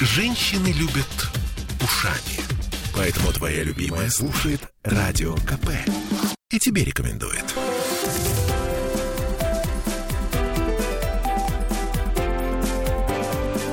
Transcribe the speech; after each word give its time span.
Женщины 0.00 0.68
любят 0.72 1.06
ушами. 1.82 2.38
Поэтому 2.94 3.32
твоя 3.32 3.64
любимая 3.64 4.10
слушает 4.10 4.60
Радио 4.82 5.34
КП. 5.36 5.70
И 6.50 6.58
тебе 6.58 6.84
рекомендует. 6.84 7.44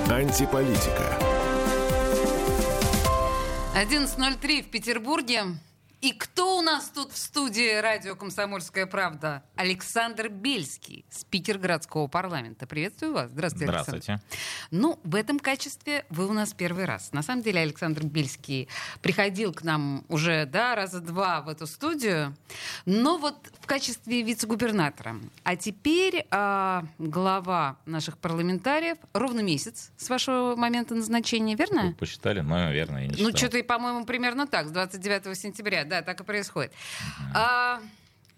Антиполитика. 0.10 1.20
11.03 3.76 4.64
в 4.64 4.70
Петербурге. 4.70 5.44
И 6.04 6.12
кто 6.12 6.58
у 6.58 6.62
нас 6.62 6.90
тут 6.94 7.14
в 7.14 7.18
студии 7.18 7.80
радио 7.80 8.18
«Комсомольская 8.18 8.86
правда»? 8.86 9.42
Александр 9.56 10.28
Бельский, 10.28 11.06
спикер 11.10 11.58
городского 11.58 12.08
парламента. 12.08 12.68
Приветствую 12.68 13.14
вас. 13.14 13.32
Здравствуйте, 13.32 13.68
Здравствуйте. 13.68 14.12
Александр. 14.12 14.38
Ну, 14.72 15.00
в 15.06 15.16
этом 15.16 15.40
качестве 15.40 16.06
вы 16.10 16.28
у 16.28 16.34
нас 16.34 16.54
первый 16.54 16.84
раз. 16.84 17.14
На 17.14 17.22
самом 17.24 17.42
деле 17.42 17.62
Александр 17.62 18.04
Бельский 18.04 18.68
приходил 19.02 19.54
к 19.54 19.64
нам 19.64 20.04
уже 20.10 20.46
да, 20.46 20.76
раза 20.76 21.00
два 21.00 21.40
в 21.40 21.48
эту 21.48 21.66
студию, 21.68 22.36
но 22.86 23.18
вот 23.18 23.38
в 23.62 23.66
качестве 23.66 24.24
вице-губернатора. 24.24 25.16
А 25.44 25.56
теперь 25.56 26.28
а, 26.32 26.84
глава 26.98 27.78
наших 27.86 28.18
парламентариев 28.18 28.98
ровно 29.14 29.40
месяц 29.40 29.92
с 29.96 30.10
вашего 30.10 30.58
момента 30.58 30.96
назначения, 30.96 31.56
верно? 31.56 31.84
Вы 31.84 31.94
посчитали? 31.94 32.42
Ну, 32.42 32.74
верно, 32.74 32.98
я 32.98 33.04
не 33.08 33.12
Ну, 33.12 33.30
считал. 33.30 33.38
что-то, 33.38 33.64
по-моему, 33.64 34.04
примерно 34.06 34.48
так, 34.48 34.68
с 34.68 34.72
29 34.72 35.38
сентября. 35.38 35.86
Да, 35.93 35.93
так 36.02 36.20
и 36.22 36.24
происходит. 36.24 36.72
А, 37.34 37.80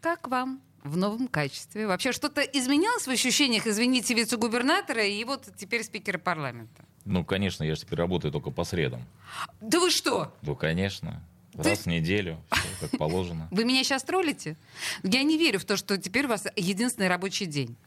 как 0.02 0.27
вам 0.27 0.62
в 0.84 0.98
новом 0.98 1.27
качестве? 1.27 1.88
Вообще 1.88 2.12
что-то 2.12 2.41
изменилось 2.41 3.08
в 3.08 3.09
ощущениях, 3.09 3.66
извините, 3.68 4.13
вице-губернатора 4.13 5.04
и 5.05 5.23
вот 5.23 5.48
теперь 5.58 5.84
спикера 5.84 6.18
парламента? 6.18 6.86
Ну, 7.05 7.23
конечно, 7.23 7.63
я 7.63 7.76
же 7.76 7.82
теперь 7.82 7.99
работаю 7.99 8.32
только 8.32 8.52
по 8.52 8.63
средам. 8.63 9.04
Да 9.62 9.80
вы 9.80 9.90
что? 9.91 10.34
Ну, 10.41 10.55
конечно. 10.55 11.24
Ты- 11.54 11.70
Раз 11.70 11.80
в 11.80 11.85
неделю, 11.85 12.38
всё 12.52 12.88
как 12.90 12.99
положено. 12.99 13.48
Вы 13.52 13.63
меня 13.63 13.82
сейчас 13.85 14.04
троллите? 14.04 14.58
Я 15.04 15.24
не 15.24 15.37
верю 15.37 15.58
в 15.58 15.63
то, 15.63 15.77
что 15.77 15.98
теперь 15.98 16.26
у 16.26 16.27
вас 16.27 16.46
единственный 16.58 17.08
рабочий 17.08 17.46
день. 17.46 17.77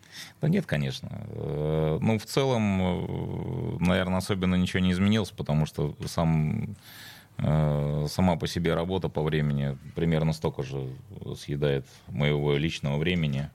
Да 0.41 0.49
нет, 0.49 0.65
конечно. 0.65 1.09
Э, 1.29 1.99
Ну, 2.01 2.19
в 2.19 2.25
целом, 2.25 3.77
наверное, 3.85 4.17
особенно 4.19 4.55
ничего 4.55 4.81
не 4.81 4.93
изменилось, 4.93 5.33
потому 5.33 5.67
что 5.67 5.95
сам, 6.07 6.63
э, 6.63 6.75
сама 7.39 8.37
по 8.37 8.47
себе 8.47 8.75
работа 8.75 9.09
по 9.09 9.23
времени 9.23 9.79
примерно 9.95 10.33
столько 10.33 10.63
же 10.63 10.89
съедает 11.37 11.87
моего 12.09 12.57
личного 12.57 12.99
времени. 12.99 13.49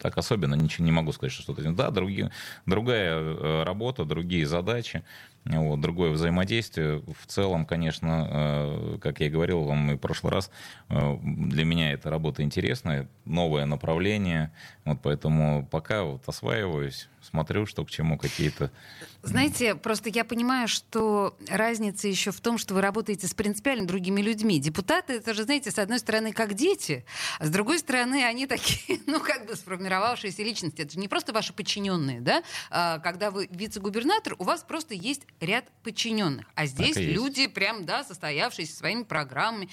Так 0.00 0.16
особенно 0.16 0.54
ничего 0.54 0.84
не 0.84 0.92
могу 0.92 1.12
сказать, 1.12 1.32
что 1.32 1.42
что-то... 1.42 1.70
Да, 1.72 1.90
другие, 1.90 2.30
другая 2.64 3.18
э, 3.18 3.62
работа, 3.64 4.04
другие 4.06 4.46
задачи, 4.46 5.02
вот, 5.44 5.80
другое 5.80 6.10
взаимодействие. 6.10 7.02
В 7.18 7.26
целом, 7.26 7.64
конечно, 7.64 8.28
э, 8.30 8.98
как 9.00 9.20
я 9.20 9.26
и 9.26 9.30
говорил 9.30 9.64
вам 9.64 9.92
и 9.92 9.94
в 9.94 9.98
прошлый 9.98 10.32
раз, 10.32 10.50
э, 10.88 11.18
для 11.22 11.64
меня 11.64 11.92
эта 11.92 12.10
работа 12.10 12.42
интересная, 12.42 13.08
новое 13.24 13.64
направление, 13.64 14.52
вот 14.84 14.98
поэтому 15.02 15.66
пока 15.66 16.02
вот 16.02 16.22
осваиваюсь, 16.26 17.08
смотрю, 17.22 17.66
что 17.66 17.84
к 17.84 17.90
чему 17.90 18.18
какие-то... 18.18 18.70
Знаете, 19.22 19.74
просто 19.74 20.08
я 20.08 20.24
понимаю, 20.24 20.68
что 20.68 21.36
разница 21.48 22.08
еще 22.08 22.32
в 22.32 22.40
том, 22.40 22.58
что 22.58 22.74
вы 22.74 22.80
работаете 22.80 23.26
с 23.26 23.34
принципиально 23.34 23.86
другими 23.86 24.20
людьми. 24.20 24.58
Депутаты, 24.58 25.14
это 25.14 25.34
же, 25.34 25.44
знаете, 25.44 25.70
с 25.70 25.78
одной 25.78 25.98
стороны, 25.98 26.32
как 26.32 26.54
дети, 26.54 27.04
а 27.38 27.46
с 27.46 27.50
другой 27.50 27.78
стороны, 27.78 28.24
они 28.24 28.46
такие, 28.46 29.00
ну, 29.06 29.20
как 29.20 29.46
бы 29.46 29.54
сформировавшиеся 29.54 30.42
личности. 30.42 30.82
Это 30.82 30.92
же 30.92 30.98
не 30.98 31.08
просто 31.08 31.32
ваши 31.32 31.52
подчиненные, 31.52 32.20
да? 32.20 32.42
А, 32.70 32.98
когда 32.98 33.30
вы 33.30 33.48
вице-губернатор, 33.50 34.34
у 34.38 34.44
вас 34.44 34.62
просто 34.62 34.94
есть 34.94 35.22
ряд 35.40 35.70
подчиненных. 35.82 36.46
А 36.54 36.66
здесь 36.66 36.96
люди 36.96 37.46
прям, 37.46 37.84
да, 37.84 38.04
состоявшиеся 38.04 38.76
своими 38.76 39.04
программами. 39.04 39.68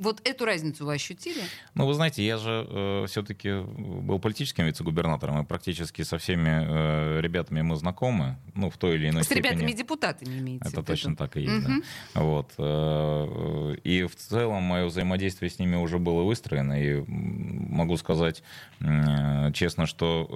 Вот 0.00 0.20
эту 0.24 0.44
разницу 0.46 0.84
вы 0.86 0.94
ощутили? 0.94 1.40
Ну, 1.74 1.86
вы 1.86 1.94
знаете, 1.94 2.24
я 2.26 2.38
же 2.38 3.04
все-таки 3.06 3.60
был 3.62 4.18
политическим 4.18 4.64
вице-губернатором, 4.64 5.42
и 5.42 5.44
практически 5.44 6.02
со 6.02 6.16
всеми 6.18 6.48
э, 6.48 7.20
ребятами 7.20 7.60
мы 7.62 7.76
знакомы, 7.76 8.36
ну, 8.54 8.70
в 8.70 8.76
той 8.78 8.94
или 8.96 9.10
иной 9.10 9.22
С 9.22 9.26
степени. 9.26 9.48
ребятами-депутатами 9.48 10.38
имеете 10.38 10.64
в 10.68 10.72
Это 10.72 10.82
точно 10.82 11.14
так 11.16 11.36
и 11.36 11.42
есть, 11.42 11.68
Мгм. 11.68 11.82
да. 12.14 12.20
Вот. 12.22 12.52
э, 12.58 13.76
И 13.84 14.04
в 14.04 14.16
целом 14.16 14.62
мое 14.62 14.86
взаимодействие 14.86 15.50
с 15.50 15.58
ними 15.58 15.76
уже 15.76 15.98
было 15.98 16.22
выстроено. 16.22 16.82
И 16.82 17.04
могу 17.06 17.96
сказать 17.98 18.42
э, 18.80 19.52
честно, 19.52 19.86
что 19.86 20.26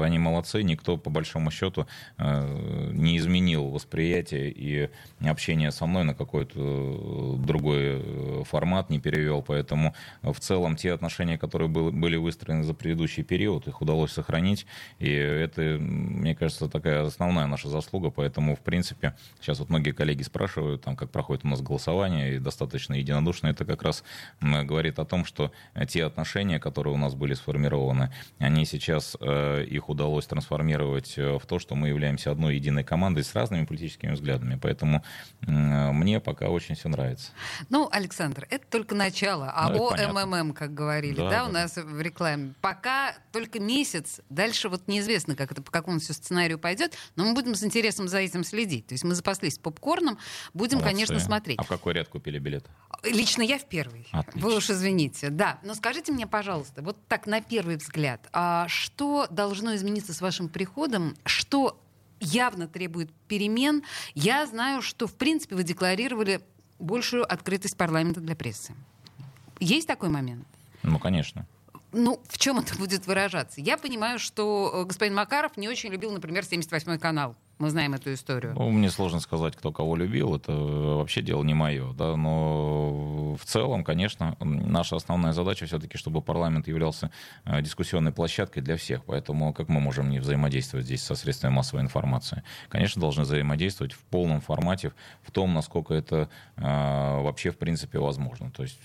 э, 0.00 0.04
они 0.06 0.18
молодцы. 0.18 0.62
Никто, 0.62 0.96
по 0.96 1.10
большому 1.10 1.50
счету, 1.50 1.86
э, 2.18 2.90
не 2.92 3.18
изменил 3.18 3.68
восприятие 3.70 4.50
и 4.52 4.88
общение 5.20 5.72
со 5.72 5.86
мной 5.86 6.04
на 6.04 6.14
какой-то 6.14 6.54
э, 6.56 7.36
другой 7.44 7.80
э, 7.82 8.42
формат, 8.48 8.88
не 8.90 8.99
перевел. 9.00 9.42
Поэтому 9.42 9.94
в 10.22 10.38
целом 10.38 10.76
те 10.76 10.92
отношения, 10.92 11.38
которые 11.38 11.68
был- 11.68 11.92
были 11.92 12.16
выстроены 12.16 12.62
за 12.62 12.74
предыдущий 12.74 13.22
период, 13.24 13.66
их 13.66 13.80
удалось 13.80 14.12
сохранить. 14.12 14.66
И 14.98 15.10
это, 15.10 15.62
мне 15.80 16.34
кажется, 16.34 16.68
такая 16.68 17.02
основная 17.02 17.46
наша 17.46 17.68
заслуга. 17.68 18.10
Поэтому, 18.10 18.54
в 18.56 18.60
принципе, 18.60 19.14
сейчас 19.40 19.58
вот 19.58 19.68
многие 19.70 19.92
коллеги 19.92 20.22
спрашивают, 20.22 20.82
там, 20.82 20.96
как 20.96 21.10
проходит 21.10 21.44
у 21.44 21.48
нас 21.48 21.60
голосование, 21.60 22.36
и 22.36 22.38
достаточно 22.38 22.94
единодушно. 22.94 23.48
Это 23.48 23.64
как 23.64 23.82
раз 23.82 24.04
говорит 24.40 24.98
о 24.98 25.04
том, 25.04 25.24
что 25.24 25.52
э, 25.74 25.86
те 25.86 26.04
отношения, 26.04 26.58
которые 26.58 26.94
у 26.94 26.98
нас 26.98 27.14
были 27.14 27.34
сформированы, 27.34 28.12
они 28.38 28.64
сейчас, 28.64 29.16
э, 29.20 29.64
их 29.64 29.88
удалось 29.88 30.26
трансформировать 30.26 31.14
э, 31.16 31.38
в 31.38 31.46
то, 31.46 31.58
что 31.58 31.74
мы 31.74 31.88
являемся 31.88 32.30
одной 32.30 32.56
единой 32.56 32.84
командой 32.84 33.24
с 33.24 33.34
разными 33.34 33.64
политическими 33.64 34.12
взглядами. 34.12 34.58
Поэтому 34.60 35.02
мне 35.40 36.20
пока 36.20 36.48
очень 36.48 36.74
все 36.74 36.88
нравится. 36.88 37.32
Ну, 37.68 37.88
Александр, 37.90 38.46
это 38.50 38.66
только 38.80 38.94
начало. 38.94 39.52
А 39.54 39.68
Ну, 39.68 39.90
о. 39.90 40.26
МММ, 40.26 40.54
как 40.54 40.72
говорили, 40.72 41.16
да, 41.16 41.30
Да, 41.30 41.44
у 41.44 41.46
да. 41.46 41.52
нас 41.52 41.76
в 41.76 42.00
рекламе. 42.00 42.54
Пока 42.62 43.14
только 43.30 43.60
месяц. 43.60 44.20
Дальше 44.30 44.70
вот 44.70 44.88
неизвестно, 44.88 45.36
как 45.36 45.52
это, 45.52 45.60
по 45.60 45.70
какому 45.70 46.00
все 46.00 46.14
сценарию 46.14 46.58
пойдет. 46.58 46.94
Но 47.14 47.24
мы 47.26 47.34
будем 47.34 47.54
с 47.54 47.62
интересом 47.62 48.08
за 48.08 48.18
этим 48.18 48.42
следить. 48.42 48.86
То 48.86 48.94
есть 48.94 49.04
мы 49.04 49.14
запаслись 49.14 49.58
попкорном. 49.58 50.18
Будем, 50.54 50.78
Молодцы. 50.78 50.92
конечно, 50.94 51.20
смотреть. 51.20 51.58
А 51.58 51.62
в 51.62 51.68
какой 51.68 51.92
ряд 51.92 52.08
купили 52.08 52.38
билет? 52.38 52.64
Лично 53.04 53.42
я 53.42 53.58
в 53.58 53.66
первый. 53.68 54.08
Отлично. 54.12 54.40
Вы 54.48 54.56
уж 54.56 54.70
извините. 54.70 55.28
Да. 55.28 55.58
Но 55.62 55.74
скажите 55.74 56.10
мне, 56.12 56.26
пожалуйста, 56.26 56.80
вот 56.80 56.96
так 57.06 57.26
на 57.26 57.42
первый 57.42 57.76
взгляд, 57.76 58.28
а 58.32 58.66
что 58.68 59.26
должно 59.30 59.74
измениться 59.74 60.14
с 60.14 60.22
вашим 60.22 60.48
приходом? 60.48 61.16
Что 61.26 61.78
явно 62.20 62.68
требует 62.68 63.10
перемен? 63.28 63.82
Я 64.14 64.46
знаю, 64.46 64.82
что, 64.82 65.06
в 65.06 65.14
принципе, 65.14 65.54
вы 65.56 65.64
декларировали 65.64 66.40
большую 66.80 67.30
открытость 67.30 67.76
парламента 67.76 68.20
для 68.20 68.34
прессы. 68.34 68.74
Есть 69.60 69.86
такой 69.86 70.08
момент? 70.08 70.46
Ну, 70.82 70.98
конечно. 70.98 71.46
Ну, 71.92 72.20
в 72.28 72.38
чем 72.38 72.58
это 72.58 72.76
будет 72.76 73.06
выражаться? 73.06 73.60
Я 73.60 73.76
понимаю, 73.76 74.18
что 74.18 74.70
э, 74.72 74.84
господин 74.86 75.14
Макаров 75.14 75.56
не 75.56 75.68
очень 75.68 75.90
любил, 75.90 76.12
например, 76.12 76.44
78-й 76.44 76.98
канал. 76.98 77.36
Мы 77.60 77.68
знаем 77.68 77.92
эту 77.92 78.14
историю. 78.14 78.54
Ну, 78.56 78.70
мне 78.70 78.88
сложно 78.88 79.20
сказать, 79.20 79.54
кто 79.54 79.70
кого 79.70 79.94
любил, 79.94 80.34
это 80.34 80.50
вообще 80.50 81.20
дело 81.20 81.44
не 81.44 81.52
мое, 81.52 81.92
да, 81.92 82.16
но 82.16 83.36
в 83.38 83.44
целом, 83.44 83.84
конечно, 83.84 84.34
наша 84.40 84.96
основная 84.96 85.34
задача 85.34 85.66
все-таки, 85.66 85.98
чтобы 85.98 86.22
парламент 86.22 86.68
являлся 86.68 87.10
э, 87.44 87.60
дискуссионной 87.60 88.12
площадкой 88.12 88.62
для 88.62 88.78
всех, 88.78 89.04
поэтому 89.04 89.52
как 89.52 89.68
мы 89.68 89.78
можем 89.78 90.08
не 90.08 90.20
взаимодействовать 90.20 90.86
здесь 90.86 91.02
со 91.02 91.14
средствами 91.14 91.52
массовой 91.52 91.82
информации? 91.82 92.44
Конечно, 92.70 92.98
должны 92.98 93.24
взаимодействовать 93.24 93.92
в 93.92 93.98
полном 94.04 94.40
формате, 94.40 94.94
в 95.22 95.30
том, 95.30 95.52
насколько 95.52 95.92
это 95.92 96.30
э, 96.56 96.62
вообще 96.62 97.50
в 97.50 97.58
принципе 97.58 97.98
возможно. 97.98 98.50
То 98.50 98.62
есть 98.62 98.80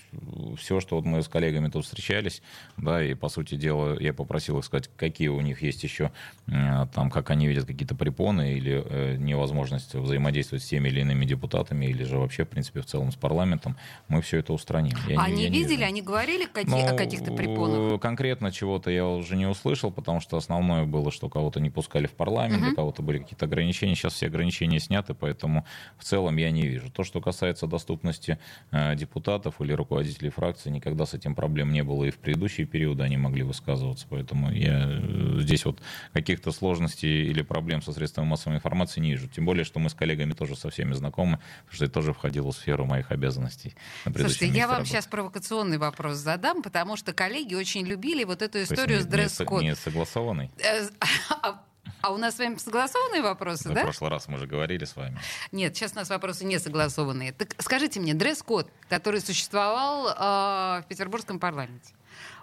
все, 0.58 0.80
что 0.80 0.96
вот 0.96 1.06
мы 1.06 1.22
с 1.22 1.28
коллегами 1.28 1.68
тут 1.68 1.86
встречались, 1.86 2.42
да, 2.76 3.02
и 3.02 3.14
по 3.14 3.30
сути 3.30 3.54
дела 3.54 3.98
я 3.98 4.12
попросил 4.12 4.58
их 4.58 4.66
сказать, 4.66 4.90
какие 4.98 5.28
у 5.28 5.40
них 5.40 5.62
есть 5.62 5.82
еще 5.82 6.12
э, 6.46 6.86
там, 6.92 7.10
как 7.10 7.30
они 7.30 7.46
видят 7.46 7.64
какие-то 7.64 7.94
препоны 7.94 8.52
или 8.52 8.65
э, 8.70 9.16
невозможность 9.18 9.94
взаимодействовать 9.94 10.62
с 10.62 10.66
теми 10.66 10.88
или 10.88 11.00
иными 11.00 11.24
депутатами, 11.24 11.86
или 11.86 12.04
же 12.04 12.18
вообще, 12.18 12.44
в 12.44 12.48
принципе, 12.48 12.80
в 12.80 12.86
целом 12.86 13.12
с 13.12 13.16
парламентом, 13.16 13.76
мы 14.08 14.20
все 14.22 14.38
это 14.38 14.52
устраним. 14.52 14.96
Я 15.08 15.16
не- 15.16 15.22
они 15.22 15.42
я 15.44 15.48
не 15.50 15.58
видели, 15.58 15.76
вижу. 15.76 15.88
они 15.88 16.02
говорили 16.02 16.46
какие- 16.46 16.86
о 16.86 16.90
Ну, 16.92 16.96
каких-то 16.96 17.32
препонах? 17.32 18.00
Конкретно 18.00 18.50
чего-то 18.52 18.90
я 18.90 19.06
уже 19.06 19.36
не 19.36 19.46
услышал, 19.46 19.90
потому 19.90 20.20
что 20.20 20.36
основное 20.36 20.84
было, 20.84 21.10
что 21.10 21.28
кого-то 21.28 21.60
не 21.60 21.70
пускали 21.70 22.06
в 22.06 22.12
парламент, 22.12 22.62
для 22.62 22.74
кого-то 22.74 23.02
были 23.02 23.18
какие-то 23.18 23.44
ограничения. 23.46 23.94
Сейчас 23.94 24.14
все 24.14 24.26
ограничения 24.26 24.80
сняты, 24.80 25.14
поэтому 25.14 25.64
в 25.98 26.04
целом 26.04 26.36
я 26.36 26.50
не 26.50 26.66
вижу. 26.66 26.90
То, 26.90 27.04
что 27.04 27.20
касается 27.20 27.66
доступности 27.66 28.38
э, 28.72 28.94
депутатов 28.96 29.60
или 29.60 29.72
руководителей 29.72 30.30
фракций, 30.30 30.72
никогда 30.72 31.06
с 31.06 31.14
этим 31.14 31.34
проблем 31.34 31.72
не 31.72 31.82
было 31.82 32.04
и 32.04 32.10
в 32.10 32.18
предыдущие 32.18 32.66
периоды 32.66 33.02
они 33.02 33.16
могли 33.16 33.42
высказываться. 33.42 34.06
Поэтому 34.08 34.50
я 34.52 34.84
э, 34.88 35.38
здесь 35.40 35.64
вот 35.64 35.80
каких-то 36.12 36.52
сложностей 36.52 37.26
или 37.30 37.42
проблем 37.42 37.82
со 37.82 37.92
средствами 37.92 38.26
массовой 38.26 38.55
информации 38.56 39.00
не 39.00 39.10
вижу. 39.12 39.28
Тем 39.28 39.44
более, 39.44 39.64
что 39.64 39.78
мы 39.78 39.88
с 39.90 39.94
коллегами 39.94 40.32
тоже 40.32 40.56
со 40.56 40.70
всеми 40.70 40.92
знакомы, 40.94 41.38
потому 41.64 41.74
что 41.76 41.84
это 41.84 41.94
тоже 41.94 42.12
входило 42.12 42.50
в 42.52 42.56
сферу 42.56 42.84
моих 42.86 43.10
обязанностей. 43.10 43.74
Слушайте, 44.04 44.48
я 44.48 44.66
вам 44.66 44.76
работы. 44.78 44.90
сейчас 44.90 45.06
провокационный 45.06 45.78
вопрос 45.78 46.16
задам, 46.18 46.62
потому 46.62 46.96
что 46.96 47.12
коллеги 47.12 47.54
очень 47.54 47.86
любили 47.86 48.24
вот 48.24 48.42
эту 48.42 48.52
То 48.54 48.58
есть 48.58 48.72
историю 48.72 48.98
не- 48.98 49.02
с 49.02 49.06
не, 49.06 49.10
дресс-код. 49.12 49.62
не 49.62 49.76
согласованный? 49.76 50.50
Э, 50.58 50.88
А, 51.42 51.62
А 52.02 52.12
у 52.12 52.18
нас 52.18 52.34
с 52.36 52.38
вами 52.38 52.56
согласованные 52.56 53.22
вопросы, 53.22 53.68
В 53.68 53.72
да? 53.74 53.82
прошлый 53.82 54.10
раз 54.10 54.28
мы 54.28 54.38
же 54.38 54.46
говорили 54.46 54.84
с 54.84 54.94
вами. 54.96 55.18
Нет, 55.52 55.74
сейчас 55.76 55.92
у 55.92 55.96
нас 55.96 56.08
вопросы 56.10 56.44
не 56.44 56.58
согласованные. 56.58 57.32
Так 57.32 57.54
скажите 57.58 58.00
мне, 58.00 58.12
дресс-код, 58.14 58.70
который 58.88 59.20
существовал 59.20 60.08
э, 60.08 60.82
в 60.82 60.84
петербургском 60.88 61.38
парламенте, 61.38 61.94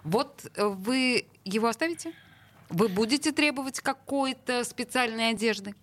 вот 0.02 0.50
вы 0.56 1.26
его 1.44 1.68
оставите? 1.68 2.12
Вы 2.70 2.88
будете 2.88 3.30
требовать 3.32 3.80
какой-то 3.80 4.64
специальной 4.64 5.30
одежды? 5.30 5.74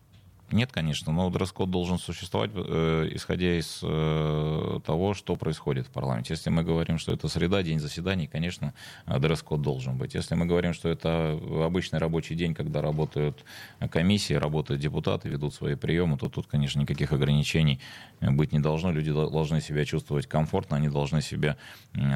Нет, 0.51 0.71
конечно, 0.71 1.13
но 1.13 1.29
дресс-код 1.29 1.69
должен 1.69 1.97
существовать, 1.97 2.51
э, 2.53 3.09
исходя 3.13 3.57
из 3.57 3.79
э, 3.81 4.79
того, 4.85 5.13
что 5.13 5.35
происходит 5.37 5.87
в 5.87 5.91
парламенте. 5.91 6.33
Если 6.33 6.49
мы 6.49 6.63
говорим, 6.63 6.97
что 6.97 7.13
это 7.13 7.29
среда, 7.29 7.63
день 7.63 7.79
заседаний, 7.79 8.27
конечно, 8.27 8.73
э, 9.05 9.19
дресс-код 9.19 9.61
должен 9.61 9.97
быть. 9.97 10.13
Если 10.13 10.35
мы 10.35 10.45
говорим, 10.45 10.73
что 10.73 10.89
это 10.89 11.39
обычный 11.63 11.99
рабочий 11.99 12.35
день, 12.35 12.53
когда 12.53 12.81
работают 12.81 13.45
комиссии, 13.89 14.33
работают 14.33 14.81
депутаты, 14.81 15.29
ведут 15.29 15.53
свои 15.53 15.75
приемы, 15.75 16.17
то 16.17 16.27
тут, 16.27 16.47
конечно, 16.47 16.81
никаких 16.81 17.13
ограничений 17.13 17.79
э, 18.19 18.29
быть 18.29 18.51
не 18.51 18.59
должно. 18.59 18.91
Люди 18.91 19.11
дол- 19.11 19.31
должны 19.31 19.61
себя 19.61 19.85
чувствовать 19.85 20.27
комфортно, 20.27 20.77
они 20.77 20.89
должны 20.89 21.21
себя 21.21 21.55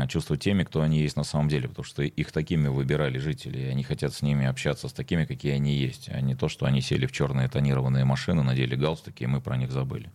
чувствовать 0.10 0.42
теми, 0.42 0.64
кто 0.64 0.82
они 0.82 1.00
есть 1.00 1.16
на 1.16 1.24
самом 1.24 1.50
деле, 1.50 1.70
потому 1.70 1.86
что 1.86 2.04
их 2.04 2.32
такими 2.32 2.68
выбирали 2.68 3.18
жители, 3.18 3.60
и 3.60 3.66
они 3.66 3.84
хотят 3.84 4.14
с 4.14 4.22
ними 4.22 4.46
общаться 4.46 4.88
с 4.88 4.94
такими, 4.94 5.26
какие 5.26 5.54
они 5.54 5.74
есть, 5.74 6.10
а 6.10 6.22
не 6.22 6.36
то, 6.36 6.50
что 6.50 6.66
они 6.66 6.82
сели 6.82 7.06
в 7.06 7.12
черные 7.12 7.48
тонированные 7.48 8.06
машины, 8.06 8.25
надели 8.34 8.76
галстуки, 8.76 9.24
и 9.24 9.28
мы 9.28 9.42
про 9.42 9.58
них 9.58 9.72
забыли. 9.72 10.12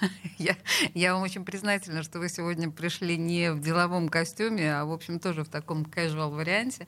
Я, 0.38 0.56
я 0.94 1.12
вам 1.12 1.22
очень 1.22 1.44
признательна, 1.44 2.02
что 2.02 2.18
вы 2.18 2.30
сегодня 2.30 2.70
пришли 2.70 3.18
не 3.18 3.52
в 3.52 3.60
деловом 3.60 4.08
костюме, 4.08 4.74
а, 4.74 4.86
в 4.86 4.92
общем, 4.92 5.20
тоже 5.20 5.44
в 5.44 5.48
таком 5.50 5.82
casual 5.82 6.30
варианте. 6.34 6.86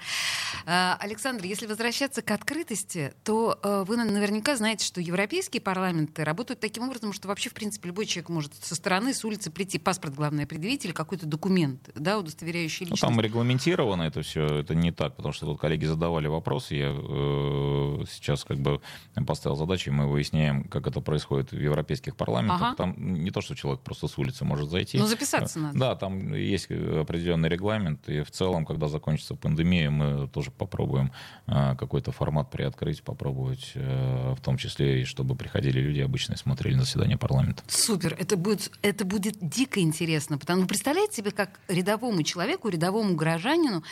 А, 0.64 0.96
Александр, 0.98 1.44
если 1.44 1.66
возвращаться 1.66 2.22
к 2.22 2.30
открытости, 2.30 3.12
то 3.24 3.58
э, 3.62 3.84
вы 3.86 3.98
наверняка 3.98 4.56
знаете, 4.56 4.86
что 4.86 5.02
европейские 5.02 5.60
парламенты 5.60 6.24
работают 6.24 6.60
таким 6.60 6.84
образом, 6.84 7.12
что 7.12 7.28
вообще, 7.28 7.50
в 7.50 7.54
принципе, 7.54 7.88
любой 7.88 8.06
человек 8.06 8.30
может 8.30 8.54
со 8.64 8.74
стороны, 8.74 9.12
с 9.12 9.22
улицы 9.22 9.50
прийти, 9.50 9.78
паспорт, 9.78 10.14
главное, 10.14 10.46
предъявить 10.46 10.86
или 10.86 10.92
какой-то 10.92 11.26
документ, 11.26 11.90
да, 11.94 12.18
удостоверяющий 12.18 12.86
Ну, 12.86 12.92
личность. 12.92 13.02
там 13.02 13.20
регламентировано 13.20 14.04
это 14.04 14.22
все, 14.22 14.46
это 14.60 14.74
не 14.74 14.92
так, 14.92 15.14
потому 15.16 15.34
что 15.34 15.44
тут 15.44 15.60
коллеги 15.60 15.84
задавали 15.84 16.26
вопросы, 16.28 16.74
я 16.76 16.88
э, 16.90 18.04
сейчас 18.10 18.44
как 18.44 18.58
бы 18.58 18.80
поставил 19.26 19.56
задачу, 19.56 19.90
и 19.90 19.92
мы 19.92 20.06
выясняем, 20.10 20.61
как 20.70 20.86
это 20.86 21.00
происходит 21.00 21.52
в 21.52 21.58
европейских 21.58 22.16
парламентах. 22.16 22.62
Ага. 22.62 22.76
Там 22.76 22.94
не 22.98 23.30
то, 23.30 23.40
что 23.40 23.54
человек 23.54 23.80
просто 23.80 24.08
с 24.08 24.18
улицы 24.18 24.44
может 24.44 24.70
зайти. 24.70 24.98
Ну, 24.98 25.06
записаться 25.06 25.58
надо. 25.58 25.78
Да, 25.78 25.96
там 25.96 26.34
есть 26.34 26.70
определенный 26.70 27.48
регламент, 27.48 28.08
и 28.08 28.22
в 28.22 28.30
целом, 28.30 28.64
когда 28.64 28.88
закончится 28.88 29.34
пандемия, 29.34 29.90
мы 29.90 30.28
тоже 30.28 30.50
попробуем 30.50 31.12
э, 31.46 31.76
какой-то 31.76 32.12
формат 32.12 32.50
приоткрыть, 32.50 33.02
попробовать, 33.02 33.72
э, 33.74 34.34
в 34.36 34.40
том 34.40 34.56
числе, 34.56 35.02
и 35.02 35.04
чтобы 35.04 35.34
приходили 35.34 35.80
люди 35.80 36.00
обычно 36.00 36.34
и 36.34 36.36
смотрели 36.36 36.74
на 36.74 36.82
заседание 36.82 37.16
парламента. 37.16 37.62
Супер, 37.68 38.16
это 38.18 38.36
будет, 38.36 38.70
это 38.82 39.04
будет 39.04 39.36
дико 39.40 39.80
интересно, 39.80 40.38
потому 40.38 40.60
что 40.60 40.68
представляете 40.68 41.16
себе, 41.16 41.30
как 41.30 41.60
рядовому 41.68 42.22
человеку, 42.22 42.68
рядовому 42.68 43.14
горожанину 43.14 43.82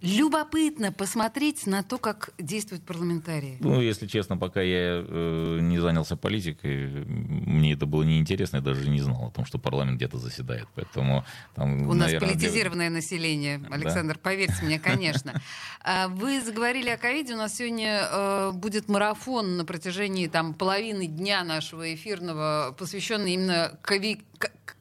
любопытно 0.00 0.92
посмотреть 0.92 1.66
на 1.66 1.82
то, 1.82 1.98
как 1.98 2.30
действуют 2.38 2.84
парламентарии. 2.84 3.56
Ну, 3.60 3.80
если 3.80 4.06
честно, 4.06 4.36
пока 4.36 4.62
я 4.62 5.04
э, 5.04 5.58
не 5.60 5.78
занялся 5.80 6.16
политикой, 6.16 6.86
мне 6.86 7.72
это 7.72 7.86
было 7.86 8.04
неинтересно, 8.04 8.58
я 8.58 8.62
даже 8.62 8.88
не 8.88 9.00
знал 9.00 9.26
о 9.26 9.30
том, 9.30 9.44
что 9.44 9.58
парламент 9.58 9.96
где-то 9.96 10.18
заседает. 10.18 10.68
Поэтому 10.76 11.24
там, 11.54 11.88
У 11.88 11.94
нас 11.94 12.06
наверное, 12.06 12.28
политизированное 12.28 12.90
население, 12.90 13.60
Александр, 13.70 14.18
поверьте 14.22 14.62
мне, 14.62 14.78
конечно. 14.78 15.40
А 15.80 16.08
Вы 16.08 16.40
заговорили 16.40 16.90
о 16.90 16.96
ковиде. 16.96 17.34
У 17.34 17.38
нас 17.38 17.56
сегодня 17.56 18.06
э, 18.08 18.52
будет 18.52 18.88
марафон 18.88 19.56
на 19.56 19.64
протяжении 19.64 20.28
там, 20.28 20.54
половины 20.54 21.06
дня 21.06 21.42
нашего 21.42 21.92
эфирного, 21.92 22.74
посвященный 22.78 23.34
именно 23.34 23.78
кови- 23.82 24.22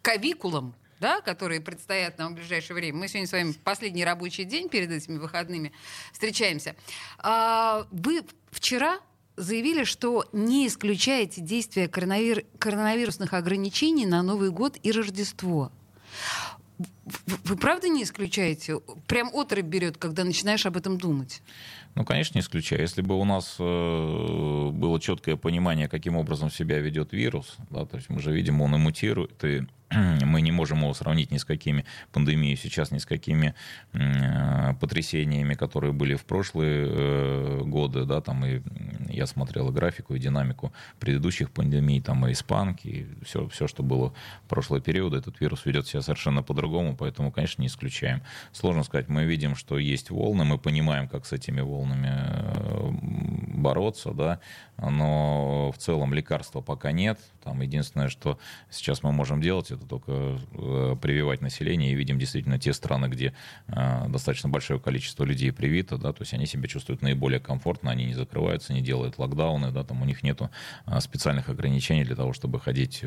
ковикулам 0.03 0.75
да, 0.99 1.21
которые 1.21 1.61
предстоят 1.61 2.17
нам 2.17 2.33
в 2.33 2.35
ближайшее 2.37 2.75
время. 2.75 2.97
Мы 2.97 3.07
сегодня 3.07 3.27
с 3.27 3.31
вами 3.31 3.51
последний 3.63 4.03
рабочий 4.03 4.43
день 4.43 4.69
перед 4.69 4.91
этими 4.91 5.17
выходными 5.17 5.71
встречаемся. 6.11 6.75
А, 7.19 7.87
Вы 7.91 8.23
вчера 8.51 8.99
заявили, 9.35 9.83
что 9.83 10.25
не 10.33 10.67
исключаете 10.67 11.41
действия 11.41 11.85
коронавир- 11.85 12.45
коронавирусных 12.57 13.33
ограничений 13.33 14.05
на 14.05 14.23
Новый 14.23 14.49
год 14.49 14.77
и 14.81 14.91
Рождество. 14.91 15.71
Вы 17.43 17.55
правда 17.55 17.87
не 17.87 18.03
исключаете? 18.03 18.79
Прям 19.07 19.29
отрыв 19.33 19.65
берет, 19.65 19.97
когда 19.97 20.23
начинаешь 20.23 20.65
об 20.65 20.77
этом 20.77 20.97
думать. 20.97 21.41
Ну, 21.95 22.05
конечно, 22.05 22.37
не 22.37 22.41
исключаю. 22.41 22.81
Если 22.81 23.01
бы 23.01 23.19
у 23.19 23.25
нас 23.25 23.55
э, 23.59 24.69
было 24.71 24.99
четкое 24.99 25.35
понимание, 25.35 25.87
каким 25.87 26.15
образом 26.15 26.51
себя 26.51 26.79
ведет 26.79 27.11
вирус, 27.11 27.57
да, 27.71 27.85
то 27.85 27.97
есть 27.97 28.09
мы 28.09 28.19
же 28.19 28.31
видим, 28.31 28.61
он 28.61 28.75
и 28.75 28.77
мутирует, 28.77 29.43
и 29.43 29.63
мы 29.89 30.41
не 30.41 30.51
можем 30.51 30.79
его 30.81 30.93
сравнить 30.93 31.31
ни 31.31 31.37
с 31.37 31.45
какими 31.45 31.85
пандемией 32.11 32.55
сейчас, 32.55 32.91
ни 32.91 32.99
с 32.99 33.05
какими 33.05 33.55
э, 33.93 34.73
потрясениями, 34.79 35.55
которые 35.55 35.93
были 35.93 36.15
в 36.15 36.25
прошлые 36.25 36.87
э, 36.87 37.61
годы, 37.63 38.05
да, 38.05 38.21
там 38.21 38.45
и 38.45 38.61
я 39.09 39.27
смотрел 39.27 39.71
графику, 39.71 40.15
и 40.15 40.19
динамику 40.19 40.73
предыдущих 40.99 41.51
пандемий, 41.51 42.01
там 42.01 42.27
и 42.27 42.31
испанки, 42.31 42.87
и 42.87 43.07
все, 43.23 43.47
все, 43.49 43.67
что 43.67 43.83
было 43.83 44.13
в 44.45 44.49
прошлые 44.49 44.81
периоды, 44.81 45.17
этот 45.17 45.39
вирус 45.41 45.65
ведет 45.65 45.87
себя 45.87 46.01
совершенно 46.01 46.43
по-другому, 46.43 46.95
поэтому, 46.95 47.31
конечно, 47.31 47.61
не 47.61 47.67
исключаем. 47.67 48.21
Сложно 48.51 48.83
сказать, 48.83 49.09
мы 49.09 49.25
видим, 49.25 49.55
что 49.55 49.77
есть 49.77 50.09
волны, 50.09 50.43
мы 50.45 50.57
понимаем, 50.57 51.07
как 51.07 51.25
с 51.25 51.33
этими 51.33 51.61
волнами 51.61 52.09
э, 52.09 53.46
бороться, 53.57 54.11
да, 54.11 54.39
но 54.77 55.71
в 55.71 55.77
целом 55.77 56.13
лекарства 56.13 56.61
пока 56.61 56.91
нет. 56.91 57.19
Там 57.43 57.61
единственное, 57.61 58.09
что 58.09 58.37
сейчас 58.69 59.03
мы 59.03 59.11
можем 59.11 59.41
делать, 59.41 59.71
это 59.71 59.85
только 59.85 60.11
э, 60.11 60.95
прививать 61.01 61.41
население, 61.41 61.91
и 61.91 61.95
видим 61.95 62.19
действительно 62.19 62.59
те 62.59 62.73
страны, 62.73 63.07
где 63.07 63.33
э, 63.67 64.07
достаточно 64.09 64.49
большое 64.49 64.79
количество 64.79 65.23
людей 65.23 65.51
привито, 65.51 65.97
да, 65.97 66.13
то 66.13 66.21
есть 66.21 66.33
они 66.33 66.45
себя 66.45 66.67
чувствуют 66.67 67.01
наиболее 67.01 67.39
комфортно, 67.39 67.91
они 67.91 68.05
не 68.05 68.13
закрываются, 68.13 68.73
не 68.73 68.81
делают 68.81 69.17
локдауны, 69.17 69.71
да, 69.71 69.83
там 69.83 70.01
у 70.01 70.05
них 70.05 70.23
нету 70.23 70.49
э, 70.85 70.99
специальных 70.99 71.49
ограничений 71.49 72.03
для 72.03 72.15
того, 72.15 72.33
чтобы 72.33 72.59
ходить 72.59 73.03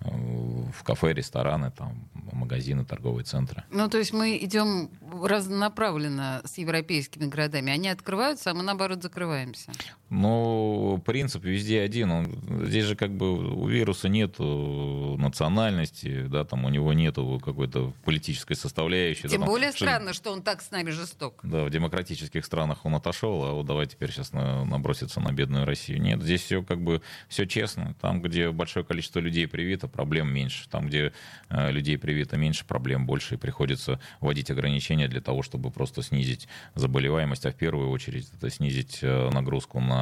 в 0.00 0.82
кафе, 0.84 1.12
рестораны, 1.12 1.70
там, 1.70 2.08
магазины, 2.32 2.84
торговые 2.84 3.24
центры. 3.24 3.64
Ну, 3.70 3.88
то 3.88 3.98
есть 3.98 4.12
мы 4.12 4.38
идем 4.38 4.90
разнонаправленно 5.22 6.40
с 6.44 6.58
европейскими 6.58 7.26
городами. 7.26 7.72
Они 7.72 7.88
открываются, 7.88 8.50
а 8.50 8.54
мы, 8.54 8.62
наоборот, 8.62 9.02
закрываемся. 9.02 9.67
ça. 9.72 10.07
Ну, 10.10 11.02
принцип 11.04 11.44
везде 11.44 11.80
один. 11.82 12.10
Он, 12.10 12.26
здесь 12.66 12.84
же 12.84 12.96
как 12.96 13.12
бы 13.14 13.54
у 13.54 13.66
вируса 13.68 14.08
нет 14.08 14.38
национальности, 14.38 16.22
да, 16.28 16.44
там 16.44 16.64
у 16.64 16.68
него 16.68 16.92
нету 16.92 17.40
какой-то 17.44 17.92
политической 18.04 18.54
составляющей. 18.54 19.22
Тем 19.22 19.32
да, 19.32 19.36
там, 19.38 19.46
более 19.46 19.70
что- 19.70 19.84
странно, 19.84 20.12
что 20.12 20.32
он 20.32 20.42
так 20.42 20.62
с 20.62 20.70
нами 20.70 20.90
жесток. 20.90 21.40
Да, 21.42 21.64
в 21.64 21.70
демократических 21.70 22.44
странах 22.44 22.84
он 22.84 22.94
отошел, 22.94 23.44
а 23.44 23.52
вот 23.52 23.66
давай 23.66 23.86
теперь 23.86 24.10
сейчас 24.10 24.32
на- 24.32 24.64
наброситься 24.64 25.20
на 25.20 25.32
бедную 25.32 25.64
Россию. 25.66 26.00
Нет, 26.00 26.22
здесь 26.22 26.42
все 26.42 26.62
как 26.62 26.80
бы 26.82 27.02
все 27.28 27.46
честно. 27.46 27.94
Там, 28.00 28.22
где 28.22 28.50
большое 28.50 28.84
количество 28.84 29.20
людей 29.20 29.46
привито, 29.46 29.88
проблем 29.88 30.32
меньше. 30.32 30.68
Там, 30.68 30.86
где 30.88 31.12
э, 31.50 31.70
людей 31.70 31.98
привито 31.98 32.36
меньше, 32.36 32.64
проблем 32.64 33.06
больше. 33.06 33.34
И 33.34 33.38
приходится 33.38 34.00
вводить 34.20 34.50
ограничения 34.50 35.08
для 35.08 35.20
того, 35.20 35.42
чтобы 35.42 35.70
просто 35.70 36.02
снизить 36.02 36.48
заболеваемость, 36.74 37.46
а 37.46 37.50
в 37.52 37.54
первую 37.54 37.90
очередь 37.90 38.28
это 38.34 38.50
снизить 38.50 39.00
э, 39.02 39.30
нагрузку 39.30 39.80
на 39.80 39.97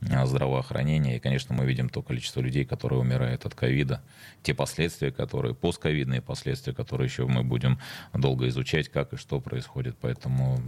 э, 0.00 0.26
здравоохранение. 0.26 1.16
И, 1.16 1.20
конечно, 1.20 1.54
мы 1.54 1.66
видим 1.66 1.88
то 1.88 2.02
количество 2.02 2.40
людей, 2.40 2.64
которые 2.64 3.00
умирают 3.00 3.46
от 3.46 3.54
ковида, 3.54 4.02
те 4.42 4.54
последствия, 4.54 5.10
которые, 5.12 5.54
постковидные 5.54 6.22
последствия, 6.22 6.72
которые 6.72 7.06
еще 7.06 7.26
мы 7.26 7.42
будем 7.42 7.78
долго 8.12 8.48
изучать, 8.48 8.88
как 8.88 9.12
и 9.12 9.16
что 9.16 9.40
происходит. 9.40 9.96
Поэтому 10.00 10.58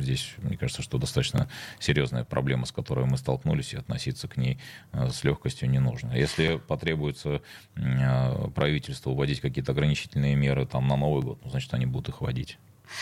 здесь, 0.00 0.34
мне 0.38 0.56
кажется, 0.56 0.82
что 0.82 0.98
достаточно 0.98 1.48
серьезная 1.78 2.24
проблема, 2.24 2.66
с 2.66 2.72
которой 2.72 3.06
мы 3.06 3.16
столкнулись, 3.18 3.74
и 3.74 3.76
относиться 3.76 4.28
к 4.28 4.36
ней 4.36 4.58
э, 4.92 5.10
с 5.10 5.24
легкостью 5.24 5.70
не 5.70 5.78
нужно. 5.78 6.12
Если 6.12 6.56
потребуется 6.56 7.42
э, 7.76 8.48
правительству 8.54 9.14
вводить 9.14 9.40
какие-то 9.40 9.72
ограничительные 9.72 10.34
меры 10.34 10.66
там, 10.66 10.88
на 10.88 10.96
Новый 10.96 11.22
год, 11.22 11.38
ну, 11.44 11.50
значит, 11.50 11.72
они 11.74 11.86
будут 11.86 12.08
их 12.08 12.20
вводить. 12.20 12.58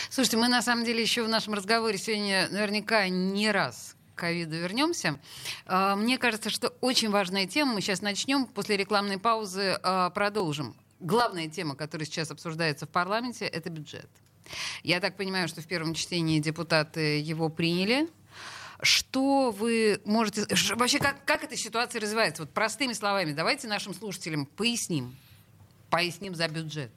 Слушайте, 0.09 0.37
мы 0.37 0.47
на 0.47 0.61
самом 0.61 0.85
деле 0.85 1.01
еще 1.01 1.23
в 1.23 1.29
нашем 1.29 1.53
разговоре 1.53 1.97
сегодня 1.97 2.47
наверняка 2.51 3.07
не 3.07 3.51
раз 3.51 3.95
ковиду 4.19 4.57
вернемся. 4.57 5.19
А, 5.65 5.95
Мне 5.95 6.17
кажется, 6.17 6.49
что 6.49 6.69
очень 6.81 7.09
важная 7.09 7.47
тема. 7.47 7.73
Мы 7.73 7.81
сейчас 7.81 8.01
начнем, 8.01 8.45
после 8.45 8.77
рекламной 8.77 9.17
паузы 9.17 9.79
а, 9.81 10.09
продолжим. 10.11 10.75
Главная 10.99 11.47
тема, 11.47 11.75
которая 11.75 12.05
сейчас 12.05 12.29
обсуждается 12.29 12.85
в 12.85 12.89
парламенте, 12.89 13.45
это 13.45 13.69
бюджет. 13.69 14.09
Я 14.83 14.99
так 14.99 15.15
понимаю, 15.15 15.47
что 15.47 15.61
в 15.61 15.67
первом 15.67 15.93
чтении 15.93 16.39
депутаты 16.39 17.19
его 17.19 17.49
приняли. 17.49 18.09
Что 18.81 19.51
вы 19.51 20.01
можете... 20.05 20.45
Вообще, 20.75 20.99
как, 20.99 21.23
как 21.25 21.43
эта 21.43 21.55
ситуация 21.55 22.01
развивается? 22.01 22.43
Вот 22.43 22.51
простыми 22.51 22.93
словами, 22.93 23.33
давайте 23.33 23.67
нашим 23.67 23.93
слушателям 23.93 24.45
поясним. 24.45 25.15
Поясним 25.89 26.35
за 26.35 26.47
бюджет. 26.47 26.91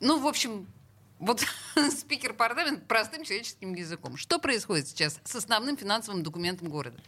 Ну, 0.00 0.18
в 0.18 0.26
общем, 0.26 0.66
вот 1.18 1.44
спикер 1.90 2.34
парламента 2.34 2.84
простым 2.86 3.24
человеческим 3.24 3.74
языком. 3.74 4.16
Что 4.16 4.38
происходит 4.38 4.88
сейчас 4.88 5.20
с 5.24 5.34
основным 5.36 5.76
финансовым 5.76 6.22
документом 6.22 6.68
города? 6.68 7.00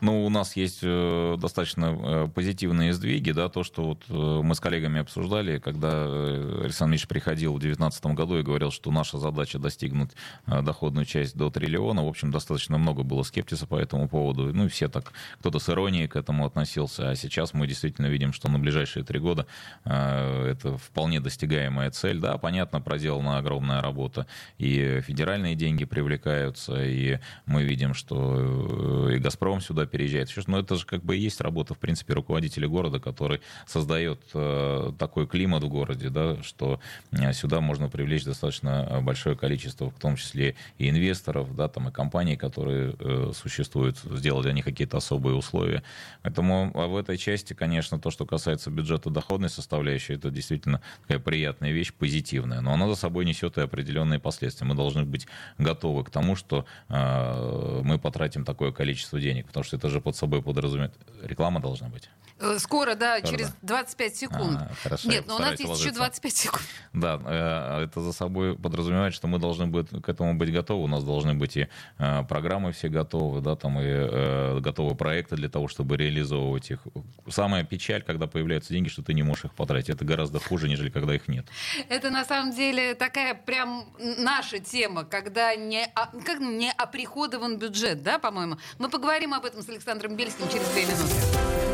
Ну, 0.00 0.26
у 0.26 0.28
нас 0.28 0.54
есть 0.54 0.80
э, 0.82 1.36
достаточно 1.38 1.96
э, 1.98 2.28
позитивные 2.34 2.92
сдвиги, 2.92 3.30
да, 3.30 3.48
то, 3.48 3.62
что 3.62 3.84
вот 3.84 4.02
э, 4.08 4.42
мы 4.42 4.54
с 4.54 4.60
коллегами 4.60 5.00
обсуждали, 5.00 5.58
когда 5.58 6.04
Александр 6.04 6.92
Ильич 6.92 7.08
приходил 7.08 7.54
в 7.54 7.58
2019 7.58 8.06
году 8.06 8.38
и 8.38 8.42
говорил, 8.42 8.70
что 8.70 8.90
наша 8.90 9.18
задача 9.18 9.58
достигнуть 9.58 10.10
доходную 10.46 11.06
часть 11.06 11.36
до 11.36 11.50
триллиона. 11.50 12.04
В 12.04 12.08
общем, 12.08 12.30
достаточно 12.30 12.76
много 12.76 13.02
было 13.02 13.22
скептиса 13.22 13.66
по 13.66 13.76
этому 13.76 14.08
поводу. 14.08 14.52
Ну, 14.52 14.66
и 14.66 14.68
все 14.68 14.88
так, 14.88 15.12
кто-то 15.40 15.58
с 15.58 15.70
иронией 15.70 16.06
к 16.06 16.16
этому 16.16 16.44
относился. 16.44 17.10
А 17.10 17.16
сейчас 17.16 17.54
мы 17.54 17.66
действительно 17.66 18.06
видим, 18.06 18.32
что 18.32 18.50
на 18.50 18.58
ближайшие 18.58 19.04
три 19.04 19.18
года 19.18 19.46
это 19.84 20.76
вполне 20.76 21.20
достигаемая 21.20 21.90
цель. 21.90 22.18
Да, 22.18 22.36
понятно, 22.36 22.80
проделана 22.80 23.38
огромная 23.38 23.80
работа. 23.80 24.26
И 24.58 25.00
федеральные 25.00 25.54
деньги 25.54 25.84
привлекаются, 25.84 26.82
и 26.84 27.18
мы 27.46 27.62
видим, 27.64 27.94
что 27.94 29.10
и 29.10 29.18
«Газпром» 29.34 29.60
сюда 29.60 29.86
переезжает. 29.86 30.30
Но 30.46 30.58
это 30.58 30.76
же 30.76 30.86
как 30.86 31.04
бы 31.04 31.16
и 31.16 31.20
есть 31.20 31.40
работа, 31.40 31.74
в 31.74 31.78
принципе, 31.78 32.14
руководителя 32.14 32.68
города, 32.68 33.00
который 33.00 33.40
создает 33.66 34.20
э, 34.32 34.92
такой 34.98 35.26
климат 35.26 35.64
в 35.64 35.68
городе, 35.68 36.08
да, 36.08 36.42
что 36.42 36.80
э, 37.12 37.32
сюда 37.32 37.60
можно 37.60 37.88
привлечь 37.88 38.24
достаточно 38.24 39.00
большое 39.02 39.36
количество, 39.36 39.90
в 39.90 39.98
том 39.98 40.16
числе 40.16 40.54
и 40.78 40.88
инвесторов, 40.88 41.54
да, 41.56 41.68
там 41.68 41.88
и 41.88 41.92
компаний, 41.92 42.36
которые 42.36 42.94
э, 42.98 43.32
существуют, 43.34 43.98
сделать 43.98 44.44
для 44.44 44.52
них 44.52 44.64
какие-то 44.64 44.98
особые 44.98 45.34
условия. 45.34 45.82
Поэтому 46.22 46.70
в 46.72 46.96
этой 46.96 47.18
части, 47.18 47.54
конечно, 47.54 47.98
то, 47.98 48.10
что 48.10 48.26
касается 48.26 48.70
бюджета 48.70 49.10
доходной 49.10 49.50
составляющей, 49.50 50.14
это 50.14 50.30
действительно 50.30 50.80
такая 51.02 51.18
приятная 51.18 51.72
вещь, 51.72 51.92
позитивная, 51.92 52.60
но 52.60 52.72
она 52.72 52.88
за 52.88 52.94
собой 52.94 53.24
несет 53.24 53.58
и 53.58 53.62
определенные 53.62 54.20
последствия. 54.20 54.66
Мы 54.66 54.74
должны 54.74 55.04
быть 55.04 55.26
готовы 55.58 56.04
к 56.04 56.10
тому, 56.10 56.36
что 56.36 56.66
э, 56.88 57.80
мы 57.82 57.98
потратим 57.98 58.44
такое 58.44 58.72
количество 58.72 59.18
денег, 59.24 59.46
потому 59.46 59.64
что 59.64 59.76
это 59.76 59.88
же 59.88 60.00
под 60.00 60.16
собой 60.16 60.42
подразумевает. 60.42 60.94
Реклама 61.22 61.60
должна 61.60 61.88
быть. 61.88 62.10
Э, 62.40 62.58
Скоро, 62.58 62.94
да, 62.94 63.18
Скоро, 63.18 63.30
через 63.30 63.48
да. 63.50 63.56
25 63.62 64.16
секунд. 64.16 64.58
А, 64.60 64.70
хорошо, 64.82 65.08
Нет, 65.08 65.24
но 65.26 65.36
у 65.36 65.38
нас 65.38 65.50
есть 65.50 65.62
еще 65.62 65.70
уложиться. 65.70 65.94
25 66.00 66.36
секунд. 66.36 66.62
Да, 66.92 67.20
э, 67.24 67.84
это 67.84 68.00
за 68.00 68.12
собой 68.12 68.58
подразумевает, 68.58 69.14
что 69.14 69.28
мы 69.28 69.38
должны 69.38 69.66
быть, 69.66 69.88
к 70.02 70.08
этому 70.08 70.34
быть 70.34 70.52
готовы. 70.52 70.84
У 70.84 70.88
нас 70.88 71.04
должны 71.04 71.34
быть 71.34 71.56
и 71.56 71.68
э, 71.98 72.22
программы 72.24 72.72
все 72.72 72.88
готовы, 72.88 73.40
да, 73.40 73.54
там 73.56 73.78
и 73.80 74.60
готовы 74.60 74.94
проекты 74.94 75.36
для 75.36 75.48
того, 75.48 75.68
чтобы 75.68 75.96
реализовывать 75.96 76.70
их. 76.70 76.80
Самая 77.28 77.64
печаль, 77.64 78.02
когда 78.02 78.26
появляются 78.26 78.72
деньги, 78.72 78.88
что 78.88 79.02
ты 79.02 79.14
не 79.14 79.22
можешь 79.22 79.46
их 79.46 79.54
потратить. 79.54 79.90
Это 79.90 80.04
гораздо 80.04 80.40
хуже, 80.40 80.68
нежели 80.68 80.90
когда 80.90 81.14
их 81.14 81.28
нет. 81.28 81.46
Это 81.88 82.10
на 82.10 82.24
самом 82.24 82.52
деле 82.54 82.94
такая 82.94 83.34
прям 83.34 83.86
наша 84.18 84.58
тема, 84.58 85.04
когда 85.04 85.54
не, 85.54 85.84
а- 85.94 86.10
как 86.24 86.40
не 86.40 86.70
оприходован 86.72 87.58
бюджет, 87.58 88.02
да, 88.02 88.18
по-моему. 88.18 88.58
Мы 88.78 88.88
поговорим 88.88 89.34
об 89.34 89.44
этом 89.44 89.62
с 89.62 89.68
Александром 89.68 90.16
Бельским 90.16 90.48
через 90.48 90.68
две 90.68 90.82
минуты. 90.84 91.73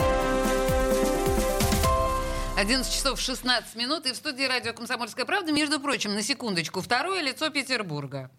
11 2.61 2.93
часов 2.93 3.19
16 3.19 3.75
минут, 3.75 4.05
и 4.05 4.11
в 4.11 4.15
студии 4.15 4.43
радио 4.43 4.71
«Комсомольская 4.73 5.25
правда», 5.25 5.51
между 5.51 5.79
прочим, 5.79 6.13
на 6.13 6.21
секундочку, 6.21 6.79
второе 6.81 7.23
лицо 7.23 7.49
Петербурга. 7.49 8.29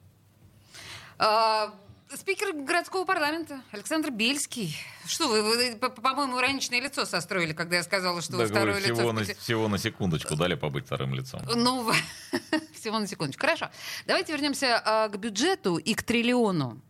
А, 1.18 1.74
спикер 2.14 2.52
городского 2.52 3.04
парламента 3.04 3.62
Александр 3.72 4.12
Бельский. 4.12 4.76
Что 5.06 5.26
вы, 5.26 5.42
вы, 5.42 5.74
по- 5.74 5.88
по-моему, 5.88 6.38
ироничное 6.38 6.80
лицо 6.80 7.04
состроили, 7.04 7.52
когда 7.52 7.74
я 7.74 7.82
сказала, 7.82 8.22
что 8.22 8.36
вы 8.36 8.46
Да, 8.46 8.54
говорю, 8.54 8.74
второе 8.74 8.80
лицо 8.80 8.94
всего, 8.94 9.08
в 9.08 9.12
на, 9.12 9.24
всего 9.24 9.68
на 9.68 9.78
секундочку 9.78 10.36
дали 10.36 10.54
побыть 10.54 10.86
вторым 10.86 11.14
лицом. 11.14 11.40
Ну, 11.56 11.92
всего 12.80 13.00
на 13.00 13.08
секундочку. 13.08 13.40
Хорошо. 13.40 13.70
Давайте 14.06 14.32
вернемся 14.34 14.80
а, 14.84 15.08
к 15.08 15.18
бюджету 15.18 15.78
и 15.78 15.94
к 15.94 16.04
триллиону. 16.04 16.80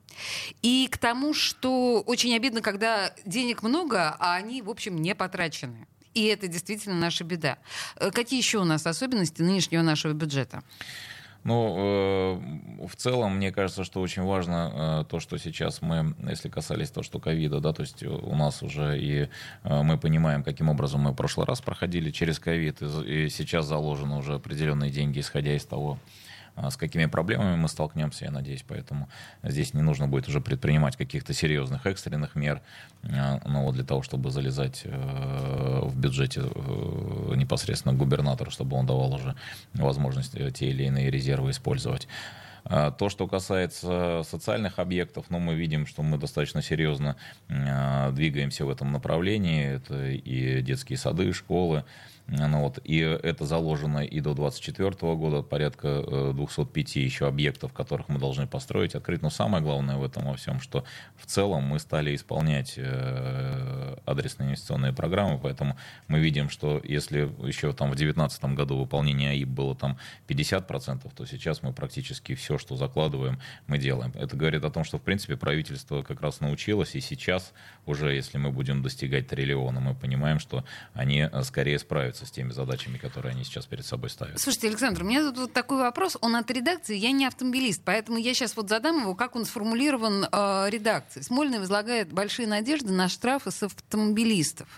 И 0.61 0.87
к 0.93 0.99
тому, 0.99 1.33
что 1.33 2.03
очень 2.03 2.37
обидно, 2.37 2.61
когда 2.61 3.15
денег 3.25 3.63
много, 3.63 4.15
а 4.19 4.35
они, 4.35 4.61
в 4.61 4.69
общем, 4.69 5.01
не 5.01 5.15
потрачены. 5.15 5.87
И 6.15 6.25
это 6.27 6.49
действительно 6.49 6.97
наша 6.97 7.25
беда. 7.25 7.59
Э, 7.97 8.11
Какие 8.11 8.39
еще 8.39 8.59
у 8.59 8.65
нас 8.65 8.87
особенности 8.87 9.43
нынешнего 9.43 9.83
нашего 9.83 10.13
бюджета? 10.13 10.63
Ну, 11.45 11.75
э, 11.77 12.87
в 12.87 12.95
целом, 12.95 13.37
мне 13.37 13.51
кажется, 13.51 13.83
что 13.83 14.01
очень 14.01 14.23
важно 14.23 15.03
э, 15.03 15.11
то, 15.11 15.19
что 15.19 15.39
сейчас 15.39 15.83
мы, 15.83 16.15
если 16.29 16.49
касались 16.49 16.91
того, 16.91 17.03
что 17.03 17.19
ковида, 17.19 17.59
да, 17.59 17.73
то 17.73 17.83
есть 17.83 18.05
у 18.05 18.37
нас 18.37 18.63
уже 18.63 18.97
и 19.01 19.29
э, 19.65 19.83
мы 19.83 19.99
понимаем, 19.99 20.45
каким 20.45 20.69
образом 20.69 21.01
мы 21.01 21.11
в 21.11 21.17
прошлый 21.17 21.45
раз 21.45 21.61
проходили 21.61 22.13
через 22.13 22.39
ковид, 22.39 22.81
и, 22.81 23.25
и 23.25 23.29
сейчас 23.29 23.67
заложены 23.67 24.19
уже 24.19 24.35
определенные 24.35 24.91
деньги, 24.91 25.19
исходя 25.19 25.57
из 25.57 25.65
того, 25.65 25.99
с 26.57 26.77
какими 26.77 27.07
проблемами 27.07 27.57
мы 27.57 27.69
столкнемся, 27.69 28.27
я 28.27 28.31
надеюсь, 28.31 28.65
поэтому 28.67 29.09
здесь 29.43 29.75
не 29.75 29.83
нужно 29.83 30.09
будет 30.09 30.29
уже 30.29 30.41
предпринимать 30.41 30.97
каких-то 30.97 31.33
серьезных 31.33 31.87
экстренных 31.87 32.35
мер, 32.35 32.61
а, 33.05 33.41
ну, 33.47 33.65
вот 33.65 33.75
для 33.75 33.85
того, 33.85 34.03
чтобы 34.03 34.31
залезать 34.31 34.83
э, 34.85 35.81
в 35.83 35.99
бюджете 35.99 36.43
э, 36.45 37.33
непосредственно 37.37 37.95
губернатора, 37.95 38.51
чтобы 38.51 38.77
он 38.77 38.87
давал 38.87 39.15
уже 39.15 39.35
возможность 39.75 40.35
э, 40.35 40.51
те 40.51 40.69
или 40.69 40.85
иные 40.85 41.11
резервы 41.11 41.51
использовать. 41.51 42.07
А, 42.65 42.91
То, 42.91 43.09
что 43.09 43.27
касается 43.27 44.23
социальных 44.25 44.79
объектов, 44.79 45.27
ну, 45.31 45.39
мы 45.39 45.55
видим, 45.55 45.87
что 45.87 46.03
мы 46.03 46.19
достаточно 46.19 46.63
серьезно 46.63 47.17
а, 47.49 48.13
двигаемся 48.13 48.65
в 48.65 48.71
этом 48.71 48.93
направлении. 48.93 49.77
Это 49.77 50.11
и 50.11 50.63
детские 50.63 50.99
сады, 50.99 51.29
и 51.29 51.33
школы. 51.33 51.85
Ну, 52.29 52.63
вот, 52.63 52.79
и 52.85 52.99
это 52.99 53.45
заложено 53.45 53.99
и 53.99 54.21
до 54.21 54.35
2024 54.35 55.15
года, 55.17 55.43
порядка 55.43 56.03
э, 56.07 56.33
205 56.35 56.97
еще 56.97 57.27
объектов, 57.27 57.73
которых 57.73 58.09
мы 58.09 58.19
должны 58.19 58.47
построить, 58.47 58.95
открыть. 58.95 59.23
Но 59.23 59.29
самое 59.29 59.63
главное 59.63 59.97
в 59.97 60.05
этом 60.05 60.25
во 60.27 60.35
всем, 60.35 60.61
что 60.61 60.85
в 61.17 61.27
целом 61.27 61.65
мы 61.65 61.79
стали 61.79 62.15
исполнять 62.15 62.75
э, 62.77 63.97
адресные 64.07 64.49
инвестиционные 64.49 64.93
программы, 64.93 65.39
поэтому 65.43 65.77
мы 66.09 66.21
видим, 66.21 66.49
что 66.49 66.81
если 66.85 67.31
еще 67.47 67.73
там 67.73 67.89
в 67.91 67.97
2019 67.97 68.45
году 68.57 68.79
выполнение 68.79 69.31
АИБ 69.31 69.49
было 69.49 69.75
там 69.75 69.99
50%, 70.29 71.13
то 71.15 71.27
сейчас 71.27 71.63
мы 71.63 71.73
практически 71.73 72.35
все, 72.35 72.52
что 72.59 72.77
закладываем, 72.77 73.41
мы 73.67 73.79
делаем. 73.79 74.13
Это 74.15 74.37
говорит 74.37 74.65
о 74.65 74.71
том, 74.71 74.85
что 74.85 74.99
в 74.99 75.03
принципе 75.03 75.37
правительство 75.37 76.03
как 76.03 76.21
раз 76.21 76.41
научилось, 76.41 76.95
и 76.95 77.01
сейчас 77.01 77.53
уже, 77.87 78.15
если 78.15 78.39
мы 78.39 78.51
будем 78.51 78.83
достигать 78.83 79.29
триллиона, 79.29 79.81
мы 79.81 79.95
понимаем, 79.95 80.39
что 80.39 80.65
они 80.95 81.29
э, 81.31 81.43
скорее 81.43 81.79
справятся 81.79 82.27
с 82.27 82.31
теми 82.31 82.51
задачами, 82.51 82.99
которые 82.99 83.33
они 83.33 83.45
сейчас 83.45 83.67
перед 83.67 83.85
собой 83.85 84.11
ставят. 84.11 84.39
Слушайте, 84.39 84.69
Александр, 84.69 85.03
у 85.03 85.07
меня 85.07 85.21
тут 85.23 85.39
вот 85.39 85.53
такой 85.53 85.79
вопрос. 85.79 86.17
Он 86.21 86.37
от 86.37 86.51
редакции, 86.51 86.97
я 86.97 87.11
не 87.13 87.27
автомобилист, 87.27 87.83
поэтому 87.85 88.19
я 88.19 88.35
сейчас 88.35 88.57
вот 88.57 88.69
задам 88.69 89.01
его, 89.01 89.15
как 89.15 89.35
он 89.37 89.45
сформулирован 89.45 90.27
э, 90.31 90.71
редакцией. 90.71 91.25
Смольный 91.25 91.59
возлагает 91.59 92.13
большие 92.13 92.47
надежды 92.47 92.93
на 92.93 93.09
штрафы 93.09 93.51
с 93.51 93.63
автомобилистов. 93.63 94.69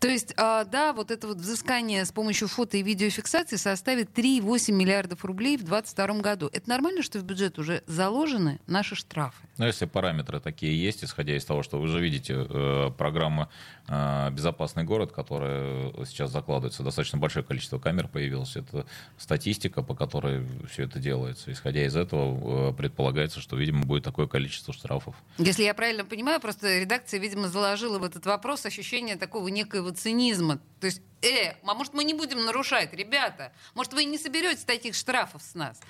То 0.00 0.08
есть, 0.08 0.32
э, 0.36 0.64
да, 0.70 0.92
вот 0.92 1.10
это 1.10 1.26
вот 1.26 1.38
взыскание 1.38 2.04
с 2.04 2.12
помощью 2.12 2.48
фото 2.48 2.76
и 2.76 2.82
видеофиксации 2.82 3.56
составит 3.56 4.16
3,8 4.16 4.72
миллиардов 4.72 5.24
рублей 5.24 5.56
в 5.56 5.64
2022 5.64 6.20
году. 6.20 6.50
Это 6.52 6.68
нормально, 6.68 7.02
что 7.02 7.15
в 7.18 7.24
бюджет 7.24 7.58
уже 7.58 7.82
заложены 7.86 8.60
наши 8.66 8.94
штрафы? 8.94 9.46
Но 9.58 9.66
если 9.66 9.86
параметры 9.86 10.40
такие 10.40 10.80
есть, 10.80 11.04
исходя 11.04 11.36
из 11.36 11.44
того, 11.44 11.62
что 11.62 11.78
вы 11.78 11.88
же 11.88 12.00
видите, 12.00 12.46
э, 12.48 12.90
программа 12.96 13.48
э, 13.88 14.30
«Безопасный 14.30 14.84
город», 14.84 15.12
которая 15.12 15.92
сейчас 16.04 16.30
закладывается, 16.30 16.82
достаточно 16.82 17.18
большое 17.18 17.44
количество 17.44 17.78
камер 17.78 18.08
появилось. 18.08 18.56
Это 18.56 18.86
статистика, 19.16 19.82
по 19.82 19.94
которой 19.94 20.46
все 20.70 20.84
это 20.84 20.98
делается. 20.98 21.52
Исходя 21.52 21.84
из 21.86 21.96
этого, 21.96 22.70
э, 22.70 22.72
предполагается, 22.74 23.40
что, 23.40 23.56
видимо, 23.56 23.84
будет 23.84 24.04
такое 24.04 24.26
количество 24.26 24.74
штрафов. 24.74 25.14
Если 25.38 25.62
я 25.62 25.74
правильно 25.74 26.04
понимаю, 26.04 26.40
просто 26.40 26.78
редакция, 26.78 27.20
видимо, 27.20 27.48
заложила 27.48 27.98
в 27.98 28.04
этот 28.04 28.26
вопрос 28.26 28.66
ощущение 28.66 29.16
такого 29.16 29.48
некоего 29.48 29.90
цинизма. 29.90 30.58
То 30.80 30.86
есть, 30.86 31.00
э, 31.22 31.54
а 31.64 31.74
может 31.74 31.94
мы 31.94 32.04
не 32.04 32.14
будем 32.14 32.44
нарушать, 32.44 32.92
ребята? 32.92 33.52
Может 33.74 33.94
вы 33.94 34.04
не 34.04 34.18
соберете 34.18 34.66
таких 34.66 34.94
штрафов 34.94 35.42
с 35.42 35.54
нас? 35.54 35.80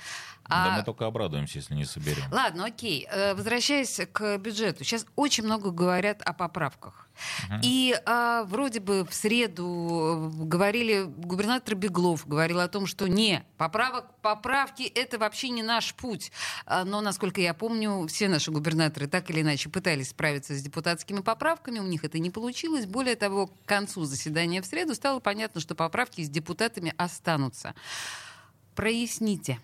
Да 0.49 0.75
А- 0.75 0.79
мы 0.79 0.85
только 0.85 1.07
обрадуемся, 1.07 1.59
если 1.59 1.75
не 1.75 1.85
соберем. 1.85 2.25
Ладно, 2.31 2.67
окей. 2.67 3.07
Э, 3.11 3.35
Возвращаясь 3.35 4.01
к 4.13 4.39
бюджету. 4.39 4.85
Сейчас 4.85 5.07
очень 5.17 5.45
много 5.45 5.71
говорят 5.71 6.23
о 6.23 6.33
поправках. 6.33 7.07
Uh-huh. 7.17 7.61
И 7.63 7.99
а, 8.05 8.45
вроде 8.45 8.81
бы 8.81 9.05
в 9.05 9.15
среду 9.15 10.31
говорили, 10.35 11.05
губернатор 11.05 11.75
Беглов 11.75 12.27
говорил 12.27 12.61
о 12.61 12.69
том, 12.69 12.87
что 12.87 13.09
не, 13.09 13.45
поправок, 13.57 14.07
поправки 14.21 14.83
это 14.83 15.19
вообще 15.19 15.49
не 15.49 15.63
наш 15.63 15.95
путь. 15.95 16.31
А, 16.67 16.85
но, 16.85 17.01
насколько 17.01 17.41
я 17.41 17.55
помню, 17.55 18.07
все 18.07 18.29
наши 18.29 18.51
губернаторы 18.51 19.07
так 19.07 19.31
или 19.31 19.41
иначе 19.41 19.69
пытались 19.71 20.11
справиться 20.11 20.55
с 20.55 20.63
депутатскими 20.63 21.21
поправками, 21.21 21.79
у 21.79 21.87
них 21.87 22.05
это 22.05 22.19
не 22.19 22.31
получилось. 22.31 22.87
Более 22.87 23.17
того, 23.17 23.47
к 23.47 23.53
концу 23.65 24.05
заседания 24.05 24.61
в 24.61 24.67
среду 24.67 24.95
стало 24.95 25.21
понятно, 25.21 25.61
что 25.61 25.75
поправки 25.75 26.23
с 26.23 26.29
депутатами 26.29 26.93
останутся. 26.99 27.75
Проясните. 28.75 29.59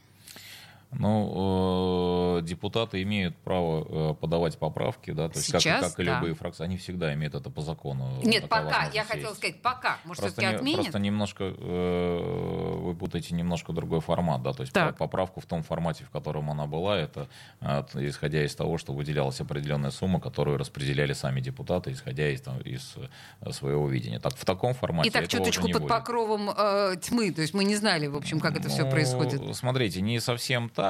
Ну, 0.92 2.36
э, 2.38 2.42
депутаты 2.42 3.02
имеют 3.02 3.36
право 3.38 4.10
э, 4.12 4.14
подавать 4.14 4.58
поправки, 4.58 5.10
да, 5.12 5.28
то 5.28 5.38
есть 5.38 5.46
Сейчас, 5.48 5.80
как, 5.80 5.90
как 5.92 6.00
и 6.00 6.04
да. 6.04 6.16
любые 6.16 6.34
фракции, 6.34 6.64
они 6.64 6.76
всегда 6.76 7.14
имеют 7.14 7.34
это 7.34 7.48
по 7.50 7.62
закону. 7.62 8.10
Нет, 8.22 8.42
Такая 8.48 8.64
пока. 8.66 8.90
Я 8.92 9.04
хотела 9.04 9.32
сказать, 9.34 9.62
пока. 9.62 9.96
Может, 10.04 10.24
все-таки 10.24 10.46
отменят? 10.46 10.82
просто 10.82 10.98
немножко 10.98 11.44
э, 11.56 12.76
вы 12.82 12.94
путаете 12.94 13.34
немножко 13.34 13.72
другой 13.72 14.00
формат, 14.00 14.42
да, 14.42 14.52
то 14.52 14.62
есть 14.62 14.72
Так. 14.72 14.96
по- 14.98 15.04
поправку 15.06 15.40
в 15.40 15.46
том 15.46 15.62
формате, 15.62 16.04
в 16.04 16.10
котором 16.10 16.50
она 16.50 16.66
была, 16.66 16.98
это 16.98 17.28
э, 17.60 17.82
исходя 17.94 18.44
из 18.44 18.54
того, 18.54 18.76
что 18.78 18.92
выделялась 18.92 19.40
определенная 19.40 19.90
сумма, 19.90 20.20
которую 20.20 20.58
распределяли 20.58 21.12
сами 21.14 21.40
депутаты, 21.40 21.92
исходя 21.92 22.28
из, 22.28 22.42
там, 22.42 22.58
из 22.60 22.94
э, 23.40 23.50
своего 23.52 23.88
видения. 23.88 24.20
Так 24.20 24.34
в 24.36 24.44
таком 24.44 24.74
формате 24.74 25.08
И 25.08 25.12
так 25.12 25.28
чуточку 25.28 25.68
под 25.68 25.82
будет. 25.82 25.88
покровом 25.88 26.50
э, 26.56 26.96
тьмы. 27.00 27.30
То 27.32 27.40
есть 27.42 27.54
мы 27.54 27.64
не 27.64 27.76
знали, 27.76 28.06
в 28.08 28.16
общем, 28.16 28.40
как 28.40 28.58
это 28.58 28.68
все 28.68 28.84
Ну, 28.84 28.90
происходит. 28.90 29.56
Смотрите, 29.56 30.00
не 30.02 30.20
совсем 30.20 30.68
так, 30.68 30.81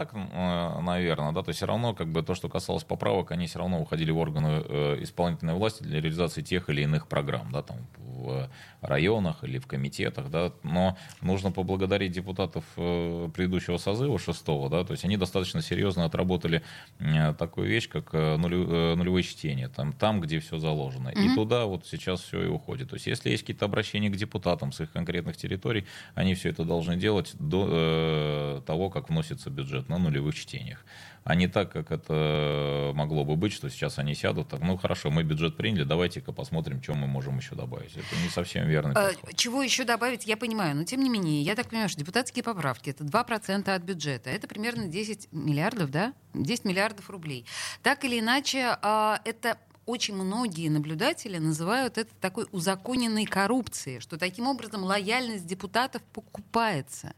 наверное, 0.80 1.32
да, 1.32 1.42
то 1.42 1.50
есть 1.50 1.58
все 1.58 1.66
равно, 1.66 1.94
как 1.94 2.08
бы 2.08 2.22
то, 2.22 2.34
что 2.34 2.48
касалось 2.48 2.84
поправок, 2.84 3.32
они 3.32 3.46
все 3.46 3.58
равно 3.58 3.80
уходили 3.80 4.10
в 4.10 4.18
органы 4.18 4.64
э, 4.68 5.02
исполнительной 5.02 5.54
власти 5.54 5.82
для 5.82 6.00
реализации 6.00 6.42
тех 6.42 6.68
или 6.70 6.82
иных 6.82 7.06
программ, 7.06 7.50
да, 7.52 7.62
там 7.62 7.78
в 7.96 8.48
районах 8.80 9.44
или 9.44 9.58
в 9.58 9.66
комитетах, 9.66 10.30
да, 10.30 10.52
но 10.62 10.96
нужно 11.20 11.50
поблагодарить 11.50 12.12
депутатов 12.12 12.64
э, 12.76 13.28
предыдущего 13.34 13.78
созыва 13.78 14.18
шестого, 14.18 14.68
да, 14.68 14.84
то 14.84 14.92
есть 14.92 15.04
они 15.04 15.16
достаточно 15.16 15.62
серьезно 15.62 16.04
отработали 16.04 16.62
э, 16.98 17.34
такую 17.34 17.68
вещь, 17.68 17.88
как 17.88 18.10
э, 18.12 18.36
нулю- 18.36 18.68
э, 18.70 18.94
нулевое 18.94 19.22
чтение, 19.22 19.68
там, 19.68 19.92
там, 19.92 20.20
где 20.20 20.38
все 20.40 20.58
заложено, 20.58 21.08
и 21.08 21.34
туда 21.34 21.66
вот 21.66 21.86
сейчас 21.86 22.20
все 22.20 22.44
и 22.44 22.46
уходит. 22.46 22.90
То 22.90 22.94
есть 22.96 23.06
если 23.06 23.30
есть 23.30 23.42
какие-то 23.42 23.64
обращения 23.64 24.10
к 24.10 24.16
депутатам 24.16 24.72
с 24.72 24.80
их 24.80 24.92
конкретных 24.92 25.36
территорий, 25.36 25.86
они 26.14 26.34
все 26.34 26.50
это 26.50 26.64
должны 26.64 26.96
делать 26.96 27.32
до 27.38 27.68
э, 27.70 28.60
того, 28.66 28.90
как 28.90 29.08
вносится 29.08 29.50
бюджет 29.50 29.81
на 29.88 29.98
нулевых 29.98 30.34
чтениях. 30.34 30.84
А 31.24 31.36
не 31.36 31.46
так, 31.46 31.70
как 31.70 31.92
это 31.92 32.90
могло 32.94 33.24
бы 33.24 33.36
быть, 33.36 33.52
что 33.52 33.70
сейчас 33.70 33.98
они 33.98 34.14
сядут, 34.14 34.48
так, 34.48 34.60
ну 34.60 34.76
хорошо, 34.76 35.10
мы 35.10 35.22
бюджет 35.22 35.56
приняли, 35.56 35.84
давайте-ка 35.84 36.32
посмотрим, 36.32 36.82
что 36.82 36.94
мы 36.94 37.06
можем 37.06 37.38
еще 37.38 37.54
добавить. 37.54 37.92
Это 37.92 38.22
не 38.22 38.28
совсем 38.28 38.66
Э, 38.66 39.12
подход. 39.12 39.36
Чего 39.36 39.62
еще 39.62 39.84
добавить, 39.84 40.26
я 40.26 40.36
понимаю. 40.36 40.74
Но 40.74 40.84
тем 40.84 41.00
не 41.00 41.08
менее, 41.08 41.40
я 41.42 41.54
так 41.54 41.68
понимаю, 41.68 41.88
что 41.88 42.00
депутатские 42.00 42.42
поправки 42.42 42.90
это 42.90 43.04
2% 43.04 43.72
от 43.72 43.82
бюджета. 43.82 44.30
Это 44.30 44.48
примерно 44.48 44.88
10 44.88 45.28
миллиардов, 45.30 45.90
да? 45.92 46.12
10 46.34 46.64
миллиардов 46.64 47.08
рублей. 47.08 47.46
Так 47.82 48.04
или 48.04 48.18
иначе, 48.18 48.76
а, 48.82 49.20
это 49.24 49.58
очень 49.86 50.14
многие 50.14 50.68
наблюдатели 50.68 51.38
называют 51.38 51.98
это 51.98 52.10
такой 52.20 52.46
узаконенной 52.52 53.26
коррупцией, 53.26 54.00
что 54.00 54.16
таким 54.16 54.46
образом 54.46 54.82
лояльность 54.84 55.46
депутатов 55.46 56.02
покупается. 56.12 57.14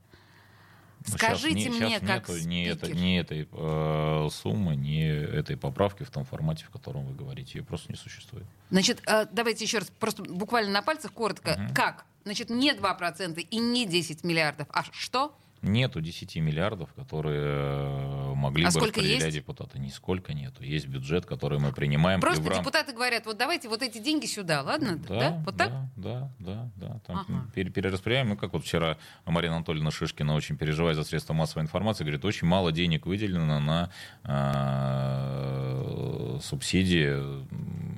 Ну, 1.07 1.19
Скажите 1.19 1.55
не- 1.55 1.69
мне, 1.69 1.91
щас 1.91 2.01
как 2.01 2.29
нету 2.29 2.47
ни, 2.49 2.67
это- 2.67 2.93
ни 2.93 3.19
этой 3.19 3.49
э, 3.53 4.29
суммы, 4.33 4.75
ни 4.75 5.03
этой 5.05 5.57
поправки 5.57 6.03
в 6.03 6.11
том 6.11 6.25
формате, 6.25 6.65
в 6.65 6.71
котором 6.71 7.05
вы 7.07 7.15
говорите. 7.15 7.59
Ее 7.59 7.65
просто 7.65 7.93
не 7.93 7.97
существует. 7.99 8.47
Значит, 8.71 9.03
э, 9.07 9.27
давайте 9.31 9.65
еще 9.65 9.79
раз, 9.79 9.91
просто 10.01 10.23
буквально 10.23 10.71
на 10.73 10.83
пальцах 10.83 11.13
коротко. 11.13 11.71
Как? 11.75 12.07
Значит, 12.25 12.49
не 12.49 12.73
2% 12.73 13.39
и 13.39 13.59
не 13.59 13.85
10 13.87 14.25
миллиардов, 14.25 14.67
а 14.71 14.83
что? 14.93 15.37
Нету 15.65 16.03
10 16.03 16.37
миллиардов, 16.37 16.93
которые 16.93 17.41
э, 17.43 18.35
могли 18.35 18.67
А 18.67 18.71
бы 18.71 18.81
распределять 18.81 19.23
есть? 19.25 19.35
депутаты. 19.37 19.79
Нисколько 19.79 20.35
нету. 20.35 20.63
Есть 20.63 20.87
бюджет, 20.89 21.25
который 21.25 21.59
мы 21.59 21.73
принимаем. 21.73 22.21
Просто 22.21 22.43
рам- 22.51 22.59
депутаты 22.59 22.93
говорят, 22.93 23.25
вот 23.25 23.39
давайте 23.39 23.69
вот 23.71 23.83
эти 23.83 23.97
деньги 23.99 24.27
сюда, 24.27 24.61
ладно? 24.63 24.99
Да, 25.09 25.43
Вот 25.47 25.57
да, 25.57 25.65
так? 25.65 25.73
да, 25.97 26.31
да, 26.39 26.71
да. 26.77 27.01
Там 27.07 27.17
Ага. 27.27 27.47
пере- 27.55 27.71
перераспределяем. 27.71 28.29
Ну, 28.29 28.37
как 28.37 28.53
вот 28.53 28.63
вчера 28.65 28.99
Марина 29.25 29.57
Анатольевна 29.57 29.91
Шишкина, 29.91 30.35
очень 30.35 30.59
переживая 30.59 30.93
за 30.95 31.03
средства 31.05 31.33
массовой 31.33 31.63
информации, 31.63 32.05
говорит, 32.05 32.25
очень 32.27 32.47
мало 32.47 32.71
денег 32.71 33.07
выделено 33.07 33.59
на 33.59 33.89
э, 34.25 36.39
субсидии 36.43 37.45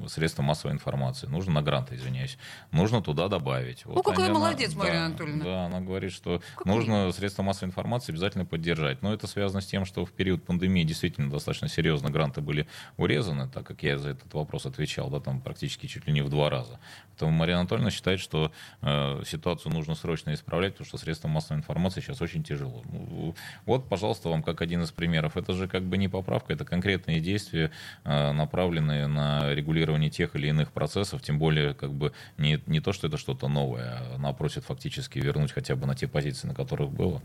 средства 0.08 0.42
массовой 0.42 0.74
информации. 0.74 1.26
Нужно 1.26 1.54
на 1.54 1.62
гранты, 1.62 1.96
извиняюсь. 1.96 2.38
Нужно 2.70 3.02
туда 3.02 3.28
добавить. 3.28 3.82
Ну, 3.86 4.02
какая 4.02 4.26
она- 4.26 4.34
молодец, 4.34 4.72
да, 4.72 4.78
Марина 4.78 5.06
Анатольевна. 5.06 5.44
Да, 5.44 5.66
она 5.66 5.80
говорит, 5.80 6.12
что 6.12 6.40
Какой? 6.54 6.72
нужно 6.72 7.10
средства 7.12 7.42
массовой 7.56 7.70
информации 7.70 8.12
обязательно 8.12 8.44
поддержать. 8.44 9.02
Но 9.02 9.12
это 9.14 9.26
связано 9.26 9.60
с 9.60 9.66
тем, 9.66 9.84
что 9.84 10.04
в 10.04 10.12
период 10.12 10.44
пандемии 10.44 10.84
действительно 10.84 11.30
достаточно 11.30 11.68
серьезно 11.68 12.10
гранты 12.10 12.40
были 12.40 12.66
урезаны, 12.96 13.48
так 13.48 13.66
как 13.66 13.82
я 13.82 13.98
за 13.98 14.10
этот 14.10 14.32
вопрос 14.34 14.66
отвечал, 14.66 15.10
да, 15.10 15.20
там 15.20 15.40
практически 15.40 15.86
чуть 15.86 16.06
ли 16.06 16.12
не 16.12 16.22
в 16.22 16.28
два 16.28 16.50
раза. 16.50 16.78
Поэтому 17.10 17.30
Марина 17.30 17.60
Анатольевна 17.60 17.90
считает, 17.90 18.20
что 18.20 18.52
э, 18.82 19.22
ситуацию 19.26 19.72
нужно 19.72 19.94
срочно 19.94 20.34
исправлять, 20.34 20.72
потому 20.72 20.86
что 20.86 20.98
средствам 20.98 21.30
массовой 21.30 21.58
информации 21.58 22.00
сейчас 22.02 22.20
очень 22.20 22.42
тяжело. 22.42 22.82
Ну, 22.92 23.34
вот, 23.64 23.88
пожалуйста, 23.88 24.28
вам 24.28 24.42
как 24.42 24.60
один 24.60 24.82
из 24.82 24.90
примеров. 24.90 25.36
Это 25.36 25.54
же 25.54 25.66
как 25.66 25.82
бы 25.82 25.96
не 25.96 26.08
поправка, 26.08 26.52
это 26.52 26.66
конкретные 26.66 27.20
действия, 27.20 27.70
э, 28.04 28.32
направленные 28.32 29.06
на 29.06 29.54
регулирование 29.54 30.10
тех 30.10 30.36
или 30.36 30.48
иных 30.48 30.72
процессов, 30.72 31.22
тем 31.22 31.38
более 31.38 31.72
как 31.72 31.92
бы 31.92 32.12
не, 32.36 32.60
не 32.66 32.80
то, 32.80 32.92
что 32.92 33.06
это 33.06 33.16
что-то 33.16 33.48
новое, 33.48 33.98
а 33.98 34.14
она 34.16 34.32
просит 34.34 34.64
фактически 34.64 35.18
вернуть 35.18 35.52
хотя 35.52 35.74
бы 35.74 35.86
на 35.86 35.94
те 35.94 36.06
позиции, 36.06 36.46
на 36.48 36.54
которых 36.54 36.90
было. 36.90 37.22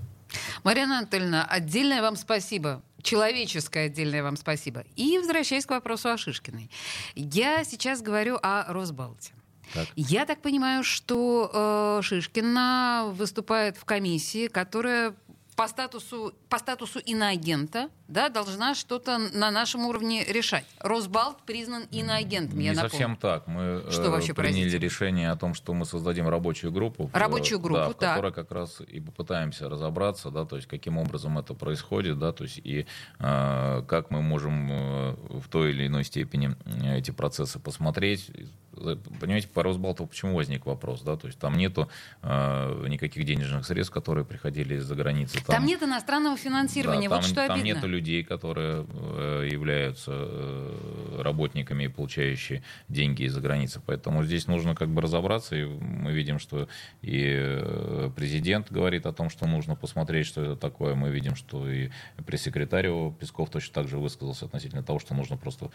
Марина 0.63 0.99
Анатольевна, 0.99 1.45
отдельное 1.45 2.01
вам 2.01 2.15
спасибо. 2.15 2.81
Человеческое 3.01 3.87
отдельное 3.87 4.23
вам 4.23 4.37
спасибо. 4.37 4.83
И 4.95 5.17
возвращаясь 5.17 5.65
к 5.65 5.71
вопросу 5.71 6.09
о 6.09 6.17
Шишкиной. 6.17 6.69
Я 7.15 7.63
сейчас 7.63 8.01
говорю 8.01 8.37
о 8.41 8.71
Росбалте. 8.71 9.33
Так. 9.73 9.87
Я 9.95 10.25
так 10.25 10.41
понимаю, 10.41 10.83
что 10.83 11.49
э, 11.53 12.01
Шишкина 12.03 13.11
выступает 13.13 13.77
в 13.77 13.85
комиссии, 13.85 14.47
которая 14.47 15.15
по 15.55 15.67
статусу, 15.67 16.33
по 16.49 16.59
статусу 16.59 16.99
иноагента 16.99 17.89
да, 18.11 18.29
должна 18.29 18.75
что-то 18.75 19.17
на 19.17 19.51
нашем 19.51 19.85
уровне 19.85 20.23
решать. 20.25 20.65
Росбалт 20.79 21.37
признан 21.45 21.83
иноагентом, 21.91 22.59
я 22.59 22.71
не 22.71 22.75
напомню. 22.75 22.89
совсем 22.89 23.15
так. 23.15 23.47
Мы 23.47 23.83
Что 23.89 24.03
э, 24.03 24.09
вообще 24.09 24.33
приняли 24.33 24.53
поразительно? 24.53 24.81
решение 24.81 25.31
о 25.31 25.35
том, 25.37 25.53
что 25.53 25.73
мы 25.73 25.85
создадим 25.85 26.27
рабочую 26.27 26.71
группу. 26.71 27.09
Рабочую 27.13 27.59
группу, 27.59 27.79
да, 27.79 27.89
в 27.89 27.93
так. 27.93 28.15
которой 28.15 28.33
как 28.33 28.51
раз 28.51 28.81
и 28.81 28.99
попытаемся 28.99 29.69
разобраться, 29.69 30.29
да, 30.29 30.45
то 30.45 30.57
есть 30.57 30.67
каким 30.67 30.97
образом 30.97 31.37
это 31.39 31.53
происходит, 31.53 32.19
да, 32.19 32.33
то 32.33 32.43
есть 32.43 32.59
и 32.63 32.85
э, 33.19 33.83
как 33.87 34.11
мы 34.11 34.21
можем 34.21 34.69
э, 34.71 35.15
в 35.39 35.47
той 35.49 35.71
или 35.71 35.87
иной 35.87 36.03
степени 36.03 36.55
э, 36.65 36.97
эти 36.97 37.11
процессы 37.11 37.59
посмотреть. 37.59 38.29
Э, 38.29 38.95
Понимаете, 39.19 39.47
по 39.49 39.63
Росбалту 39.63 40.05
почему 40.05 40.35
возник 40.35 40.65
вопрос, 40.65 41.01
да, 41.01 41.15
то 41.17 41.27
есть 41.27 41.37
там 41.39 41.57
нету 41.57 41.89
э, 42.21 42.85
никаких 42.87 43.25
денежных 43.25 43.65
средств, 43.65 43.93
которые 43.93 44.25
приходили 44.25 44.75
из-за 44.75 44.95
границы. 44.95 45.43
Там 45.45 45.65
нет 45.65 45.83
иностранного 45.83 46.37
финансирования, 46.37 47.09
Да, 47.09 47.15
вот 47.15 47.21
там, 47.21 47.29
что 47.29 47.47
там 47.47 47.59
обидно. 47.59 47.75
нету 47.75 47.87
людей, 48.01 48.23
которые 48.23 48.85
э, 48.89 49.47
являются 49.51 50.11
э, 50.13 51.21
работниками 51.21 51.83
и 51.83 51.87
получающие 51.87 52.63
деньги 52.89 53.23
из-за 53.23 53.41
границы. 53.41 53.79
Поэтому 53.85 54.23
здесь 54.23 54.47
нужно 54.47 54.75
как 54.75 54.89
бы 54.89 55.01
разобраться. 55.01 55.55
И 55.55 55.65
мы 55.65 56.11
видим, 56.11 56.39
что 56.39 56.67
и 57.03 57.21
э, 57.37 58.09
президент 58.15 58.71
говорит 58.71 59.05
о 59.05 59.13
том, 59.13 59.29
что 59.29 59.45
нужно 59.45 59.75
посмотреть, 59.75 60.25
что 60.25 60.41
это 60.41 60.55
такое. 60.55 60.95
Мы 60.95 61.11
видим, 61.11 61.35
что 61.35 61.69
и 61.69 61.91
пресс-секретарь 62.25 62.89
Песков 63.19 63.49
точно 63.51 63.73
так 63.73 63.87
же 63.87 63.99
высказался 63.99 64.45
относительно 64.45 64.81
того, 64.81 64.99
что 64.99 65.13
нужно 65.13 65.37
просто 65.37 65.69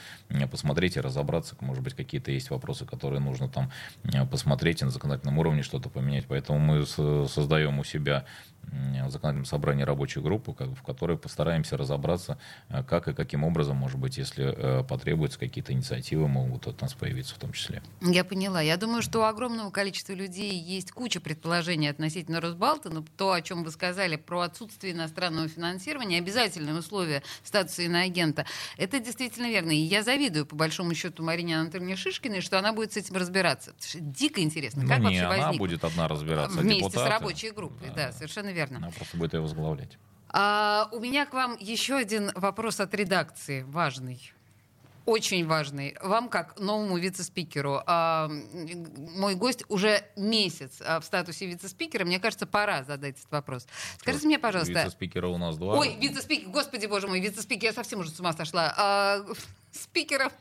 посмотреть 0.50 0.96
и 0.96 1.00
разобраться. 1.00 1.56
Может 1.60 1.84
быть, 1.84 1.94
какие-то 1.94 2.32
есть 2.32 2.50
вопросы, 2.50 2.84
которые 2.84 3.20
нужно 3.20 3.48
там 3.48 3.70
посмотреть 4.30 4.82
и 4.82 4.84
на 4.84 4.90
законодательном 4.90 5.38
уровне 5.38 5.62
что-то 5.62 5.88
поменять. 5.88 6.24
Поэтому 6.26 6.58
мы 6.58 6.86
создаем 7.28 7.78
у 7.78 7.84
себя 7.84 8.24
в 8.70 9.10
законодательном 9.10 9.44
собрании 9.44 9.82
рабочую 9.84 10.22
группу, 10.22 10.52
в 10.52 10.82
которой 10.82 11.16
постараемся 11.16 11.76
разобраться, 11.76 12.38
э, 12.68 12.82
как 12.82 13.08
и 13.08 13.14
каким 13.14 13.44
образом, 13.44 13.76
может 13.76 13.98
быть, 13.98 14.18
если 14.18 14.44
э, 14.44 14.84
потребуются 14.84 15.38
какие-то 15.38 15.72
инициативы, 15.72 16.28
могут 16.28 16.66
от 16.66 16.80
нас 16.80 16.94
появиться 16.94 17.34
в 17.34 17.38
том 17.38 17.52
числе. 17.52 17.82
Я 18.00 18.24
поняла. 18.24 18.60
Я 18.60 18.76
думаю, 18.76 19.02
что 19.02 19.20
у 19.20 19.22
огромного 19.22 19.70
количества 19.70 20.12
людей 20.12 20.58
есть 20.58 20.92
куча 20.92 21.20
предположений 21.20 21.88
относительно 21.88 22.40
Росбалта, 22.40 22.90
но 22.90 23.04
то, 23.16 23.32
о 23.32 23.42
чем 23.42 23.64
вы 23.64 23.70
сказали 23.70 24.16
про 24.16 24.40
отсутствие 24.40 24.92
иностранного 24.92 25.48
финансирования, 25.48 26.18
обязательное 26.18 26.74
условие 26.74 27.22
статуса 27.44 27.82
иноагента, 27.82 28.46
это 28.76 29.00
действительно 29.00 29.46
верно. 29.48 29.70
И 29.70 29.76
я 29.76 30.02
завидую, 30.02 30.46
по 30.46 30.56
большому 30.56 30.94
счету, 30.94 31.22
Марине 31.22 31.58
Анатольевне 31.58 31.96
Шишкиной, 31.96 32.40
что 32.40 32.58
она 32.58 32.72
будет 32.72 32.92
с 32.92 32.96
этим 32.96 33.16
разбираться. 33.16 33.74
Дико 33.94 34.40
интересно, 34.40 34.86
как 34.86 34.98
ну, 34.98 35.10
не 35.10 35.20
вообще 35.20 35.20
она 35.20 35.44
возникло. 35.44 35.64
будет 35.64 35.84
одна 35.84 36.08
разбираться, 36.08 36.58
а 36.58 36.62
Вместе 36.62 36.84
с 36.84 36.86
депутаты. 36.88 37.10
рабочей 37.10 37.50
группой, 37.50 37.90
да, 37.94 38.12
совершенно 38.12 38.48
верно. 38.48 38.55
Она 38.64 38.90
просто 38.90 39.16
будет 39.16 39.34
ее 39.34 39.40
возглавлять. 39.40 39.98
А, 40.28 40.88
у 40.92 41.00
меня 41.00 41.24
к 41.26 41.32
вам 41.32 41.56
еще 41.60 41.94
один 41.94 42.30
вопрос 42.34 42.80
от 42.80 42.94
редакции, 42.94 43.62
важный. 43.62 44.32
очень 45.06 45.46
важный. 45.46 45.96
Вам, 46.02 46.28
как 46.28 46.58
новому 46.58 46.98
вице-спикеру, 46.98 47.80
а, 47.86 48.28
мой 49.16 49.36
гость 49.36 49.64
уже 49.68 50.02
месяц 50.16 50.82
а, 50.84 50.98
в 51.00 51.04
статусе 51.04 51.46
вице-спикера. 51.46 52.04
Мне 52.04 52.18
кажется, 52.18 52.44
пора 52.44 52.82
задать 52.82 53.16
этот 53.18 53.30
вопрос. 53.30 53.66
Скажите 53.98 54.26
мне, 54.26 54.38
пожалуйста... 54.38 54.72
Вице-спикера 54.72 55.28
у 55.28 55.38
нас 55.38 55.56
два. 55.56 55.78
Ой, 55.78 55.96
вице-спикер, 56.00 56.48
господи 56.48 56.86
боже 56.86 57.06
мой, 57.06 57.20
вице-спикер, 57.20 57.66
я 57.68 57.72
совсем 57.72 58.00
уже 58.00 58.10
с 58.10 58.18
ума 58.18 58.32
сошла. 58.32 58.74
А, 58.76 59.24
спикеров 59.70 60.32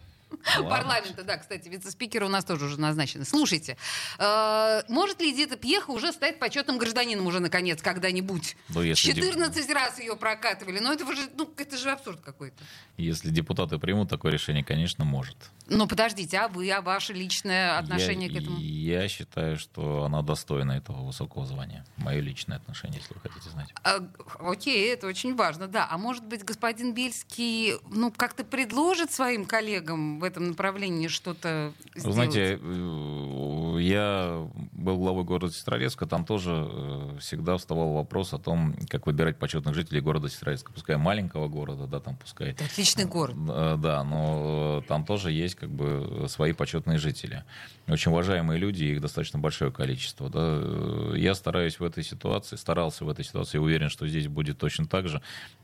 Ладно. 0.58 0.69
парламента, 0.69 1.24
да, 1.24 1.38
кстати, 1.38 1.67
вице-спикеры 1.67 2.26
у 2.26 2.30
нас 2.30 2.45
тоже 2.45 2.65
уже 2.65 2.80
назначены. 2.80 3.26
Слушайте, 3.26 3.78
э, 4.17 4.82
может 4.89 5.21
ли 5.21 5.32
Эдита 5.32 5.58
Пьеха 5.58 5.91
уже 5.91 6.12
стать 6.12 6.39
почетным 6.39 6.78
гражданином 6.78 7.26
уже 7.28 7.39
наконец 7.39 7.82
когда-нибудь? 7.82 8.56
Ну, 8.69 8.82
если 8.82 9.13
14 9.13 9.67
деп... 9.67 9.76
раз 9.76 10.00
ее 10.00 10.15
прокатывали, 10.15 10.80
но 10.80 10.93
это 10.93 11.06
же, 11.15 11.30
ну, 11.38 11.52
это 11.58 11.78
же 11.78 11.91
абсурд 11.91 12.21
какой-то. 12.21 12.58
Если 12.98 13.30
депутаты 13.30 13.78
примут 13.78 14.10
такое 14.10 14.32
решение, 14.32 14.63
конечно, 14.63 15.04
может. 15.06 15.38
Но 15.67 15.88
подождите, 15.88 16.38
а 16.38 16.48
вы, 16.48 16.69
а 16.71 16.82
ваше 16.82 17.13
личное 17.13 17.78
отношение 17.78 18.30
я, 18.30 18.39
к 18.39 18.41
этому? 18.41 18.60
Я 18.60 19.08
считаю, 19.08 19.58
что 19.58 20.04
она 20.04 20.21
достойна 20.21 20.74
этого 20.74 21.04
высокого 21.04 21.45
звания. 21.45 21.86
Мое 21.98 22.19
личное 22.19 22.58
отношение, 22.58 23.00
если 23.00 23.13
вы 23.15 23.19
хотите 23.19 23.50
знать. 23.50 23.74
А, 23.84 24.00
окей, 24.39 24.93
это 24.93 25.08
очень 25.08 25.36
важно, 25.36 25.67
да. 25.67 25.88
А 25.89 25.98
может 25.98 26.24
быть, 26.26 26.43
господин 26.43 26.93
Бельский, 26.93 27.74
ну, 27.89 28.12
как-то 28.12 28.43
предложит 28.43 29.12
своим 29.12 29.45
коллегам 29.45 30.19
в 30.19 30.24
этом 30.25 30.49
направлении 30.49 31.07
что-то 31.07 31.73
сделать? 31.95 32.15
Знаете, 32.15 32.59
э, 32.61 33.77
я 33.81 34.47
был 34.73 34.97
главой 34.97 35.23
города 35.23 35.53
Сестрорецка, 35.53 36.05
там 36.05 36.25
тоже 36.25 36.67
э, 36.69 37.17
всегда 37.19 37.57
вставал 37.57 37.93
вопрос 37.93 38.33
о 38.33 38.39
том, 38.39 38.75
как 38.89 39.05
выбирать 39.05 39.38
почетных 39.38 39.73
жителей 39.75 40.01
города 40.01 40.29
Сестрорецка. 40.29 40.71
Пускай 40.73 40.97
маленького 40.97 41.47
города, 41.47 41.88
да, 41.88 41.99
там 41.99 42.17
пускай... 42.17 42.51
Это 42.51 42.65
отличный 42.65 43.05
город. 43.05 43.35
Э, 43.49 43.75
да, 43.77 44.03
но 44.03 44.83
там 44.88 45.05
тоже 45.05 45.31
есть 45.31 45.55
как 45.55 45.69
бы 45.69 46.25
свои 46.27 46.53
почетные 46.53 46.97
жители. 46.97 47.43
Очень 47.88 48.11
уважаемые 48.11 48.59
люди, 48.59 48.83
их 48.83 49.01
достаточно 49.01 49.38
большое 49.38 49.71
количество. 49.71 50.29
Да. 50.29 51.15
Я 51.15 51.35
стараюсь 51.35 51.79
в 51.79 51.83
этой 51.83 52.03
ситуации, 52.03 52.55
старался 52.55 53.05
в 53.05 53.09
этой 53.09 53.23
ситуации, 53.23 53.59
уверен, 53.59 53.89
что 53.89 54.07
здесь 54.07 54.27
будет 54.27 54.57
точно 54.57 54.88
так 54.88 55.07
же. 55.07 55.21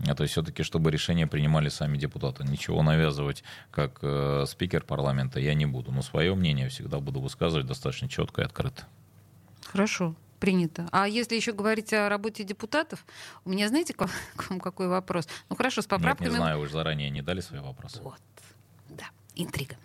А 0.07 0.13
то 0.13 0.23
есть 0.23 0.33
все-таки, 0.33 0.63
чтобы 0.63 0.91
решения 0.91 1.25
принимали 1.25 1.69
сами 1.69 1.97
депутаты. 1.97 2.43
Ничего 2.43 2.83
навязывать 2.83 3.43
как 3.71 3.99
спикер 4.45 4.83
парламента 4.83 5.39
я 5.39 5.53
не 5.53 5.65
буду. 5.65 5.91
Но 5.91 6.01
свое 6.01 6.35
мнение 6.35 6.69
всегда 6.69 6.99
буду 6.99 7.19
высказывать 7.19 7.65
достаточно 7.65 8.07
четко 8.09 8.41
и 8.41 8.45
открыто. 8.45 8.83
Хорошо 9.65 10.15
принято. 10.39 10.89
А 10.91 11.07
если 11.07 11.35
еще 11.35 11.53
говорить 11.53 11.93
о 11.93 12.09
работе 12.09 12.43
депутатов, 12.43 13.05
у 13.45 13.51
меня, 13.51 13.67
знаете, 13.67 13.93
к 13.93 14.01
вам 14.01 14.59
какой 14.59 14.87
вопрос? 14.87 15.27
Ну 15.49 15.55
хорошо, 15.55 15.81
с 15.81 15.87
поправками... 15.87 16.27
Нет, 16.27 16.33
не 16.33 16.37
знаю, 16.37 16.59
вы 16.59 16.65
же 16.65 16.73
заранее 16.73 17.09
не 17.09 17.21
дали 17.21 17.41
свои 17.41 17.61
вопросы. 17.61 18.01
Вот, 18.01 18.19
да 18.89 19.05
интрига. 19.35 19.75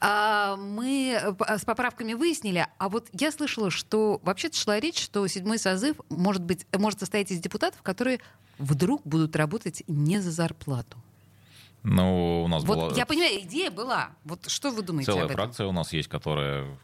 А, 0.00 0.56
мы 0.56 1.18
э, 1.20 1.58
с 1.58 1.64
поправками 1.64 2.14
выяснили, 2.14 2.66
а 2.78 2.88
вот 2.88 3.08
я 3.12 3.30
слышала, 3.32 3.70
что 3.70 4.20
вообще-то 4.22 4.56
шла 4.56 4.80
речь, 4.80 5.02
что 5.02 5.26
седьмой 5.26 5.58
созыв 5.58 5.96
может, 6.08 6.42
быть, 6.42 6.66
может 6.72 7.00
состоять 7.00 7.30
из 7.30 7.40
депутатов, 7.40 7.82
которые 7.82 8.20
вдруг 8.58 9.02
будут 9.04 9.36
работать 9.36 9.82
не 9.88 10.20
за 10.20 10.30
зарплату. 10.30 10.96
Ну, 11.84 12.44
у 12.44 12.48
нас 12.48 12.64
вот 12.64 12.78
была... 12.78 12.92
Я 12.94 13.04
понимаю, 13.04 13.40
идея 13.42 13.70
была. 13.70 14.08
Вот 14.24 14.50
что 14.50 14.70
вы 14.70 14.82
думаете 14.82 15.12
Целая 15.12 15.24
об 15.24 15.30
этом? 15.30 15.44
фракция 15.44 15.66
у 15.66 15.72
нас 15.72 15.92
есть, 15.92 16.08
которая 16.08 16.78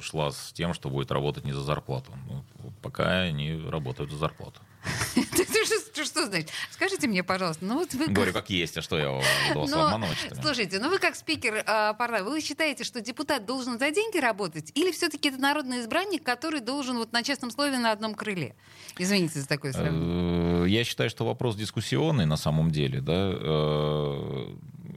шла 0.00 0.32
с 0.32 0.52
тем, 0.52 0.74
что 0.74 0.90
будет 0.90 1.10
работать 1.10 1.44
не 1.44 1.52
за 1.52 1.62
зарплату. 1.62 2.12
Ну, 2.28 2.44
пока 2.82 3.22
они 3.22 3.60
работают 3.68 4.10
за 4.10 4.18
зарплату. 4.18 4.60
Что 6.04 6.26
значит? 6.26 6.50
Скажите 6.70 7.06
мне, 7.06 7.22
пожалуйста, 7.24 7.64
ну 7.64 7.78
вот 7.78 7.94
вы... 7.94 8.08
Говорю, 8.08 8.32
как 8.32 8.50
есть, 8.50 8.76
а 8.76 8.82
что 8.82 8.98
я 8.98 9.10
вас 9.10 9.72
обманывать? 9.72 10.18
Слушайте, 10.40 10.78
ну 10.78 10.90
вы 10.90 10.98
как 10.98 11.14
спикер 11.14 11.54
э, 11.54 11.94
парламента, 11.94 12.30
вы 12.30 12.40
считаете, 12.40 12.84
что 12.84 13.00
депутат 13.00 13.46
должен 13.46 13.78
за 13.78 13.90
деньги 13.90 14.18
работать? 14.18 14.70
Или 14.74 14.90
все-таки 14.92 15.28
это 15.28 15.38
народный 15.38 15.80
избранник, 15.80 16.22
который 16.22 16.60
должен 16.60 16.98
вот 16.98 17.12
на 17.12 17.22
честном 17.22 17.50
слове 17.50 17.78
на 17.78 17.92
одном 17.92 18.14
крыле? 18.14 18.54
Извините 18.98 19.40
за 19.40 19.48
такое 19.48 19.72
сравнение. 19.72 20.64
Э, 20.64 20.68
я 20.68 20.84
считаю, 20.84 21.08
что 21.10 21.24
вопрос 21.24 21.56
дискуссионный 21.56 22.26
на 22.26 22.36
самом 22.36 22.70
деле, 22.70 23.00
да. 23.00 23.32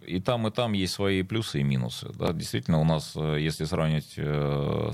Э, 0.08 0.12
и 0.12 0.20
там, 0.20 0.48
и 0.48 0.52
там 0.52 0.74
есть 0.74 0.93
свои 0.93 1.24
плюсы 1.24 1.60
и 1.60 1.63
минусы. 1.63 2.10
Да. 2.17 2.34
Действительно, 2.34 2.80
у 2.80 2.84
нас, 2.84 3.13
э, 3.15 3.38
если 3.39 3.65
сравнивать 3.65 4.17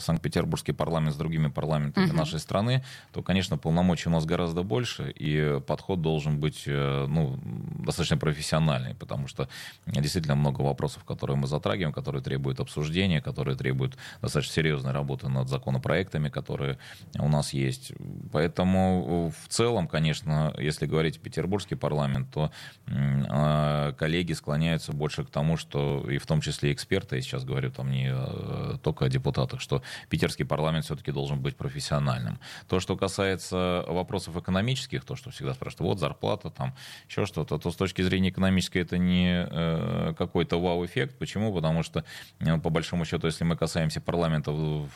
Санкт-Петербургский 0.02 0.74
парламент 0.74 1.14
с 1.14 1.18
другими 1.18 1.48
парламентами 1.48 2.08
uh-huh. 2.08 2.16
нашей 2.16 2.40
страны, 2.40 2.84
то, 3.12 3.22
конечно, 3.22 3.58
полномочий 3.58 4.10
у 4.10 4.12
нас 4.12 4.26
гораздо 4.26 4.64
больше, 4.64 5.12
и 5.12 5.60
подход 5.66 6.02
должен 6.02 6.40
быть 6.40 6.64
ну, 6.66 7.40
достаточно 7.80 8.18
профессиональный, 8.18 8.96
потому 8.96 9.28
что 9.28 9.48
действительно 9.86 10.36
много 10.36 10.62
вопросов, 10.62 11.04
которые 11.04 11.38
мы 11.38 11.48
затрагиваем, 11.48 11.94
которые 11.94 12.22
требуют 12.22 12.60
обсуждения, 12.60 13.22
которые 13.22 13.56
требуют 13.56 13.98
достаточно 14.22 14.54
серьезной 14.54 14.92
работы 14.92 15.30
над 15.30 15.50
законопроектами, 15.50 16.30
которые 16.30 16.78
у 17.20 17.28
нас 17.28 17.54
есть. 17.54 17.94
Поэтому 18.32 19.32
в 19.32 19.48
целом, 19.50 19.88
конечно, 19.88 20.54
если 20.58 20.86
говорить 20.86 21.20
петербургский 21.20 21.76
парламент, 21.76 22.30
то 22.32 22.52
а, 22.88 23.94
коллеги 23.94 24.34
склоняются 24.34 24.94
больше 25.04 25.26
к 25.26 25.30
тому, 25.30 25.58
что 25.58 26.10
и 26.10 26.18
в 26.18 26.26
том 26.26 26.40
числе 26.40 26.72
эксперты, 26.72 27.18
я 27.18 27.22
сейчас 27.22 27.44
говорю 27.44 27.70
там 27.72 27.92
не 27.92 28.10
э, 28.10 28.78
только 28.82 29.04
о 29.06 29.10
депутатах, 29.10 29.60
что 29.60 29.82
питерский 30.10 30.46
парламент 30.46 30.86
все-таки 30.86 31.12
должен 31.12 31.42
быть 31.42 31.58
профессиональным. 31.58 32.40
То, 32.70 32.80
что 32.80 32.96
касается 32.96 33.84
вопросов 33.88 34.38
экономических, 34.38 35.04
то, 35.04 35.18
что 35.18 35.30
всегда 35.30 35.54
спрашивают, 35.54 35.90
вот 35.90 36.00
зарплата, 36.00 36.50
там 36.50 36.74
еще 37.10 37.26
что-то, 37.26 37.58
то 37.58 37.70
с 37.70 37.76
точки 37.76 38.02
зрения 38.02 38.30
экономической 38.30 38.78
это 38.78 38.98
не 38.98 39.46
э, 39.46 40.14
какой-то 40.18 40.62
вау-эффект. 40.62 41.20
Почему? 41.20 41.54
Потому 41.54 41.84
что, 41.84 42.06
э, 42.40 42.58
по 42.60 42.70
большому 42.70 43.04
счету, 43.04 43.28
если 43.28 43.44
мы 43.44 43.58
касаемся 43.58 44.00
парламента 44.00 44.52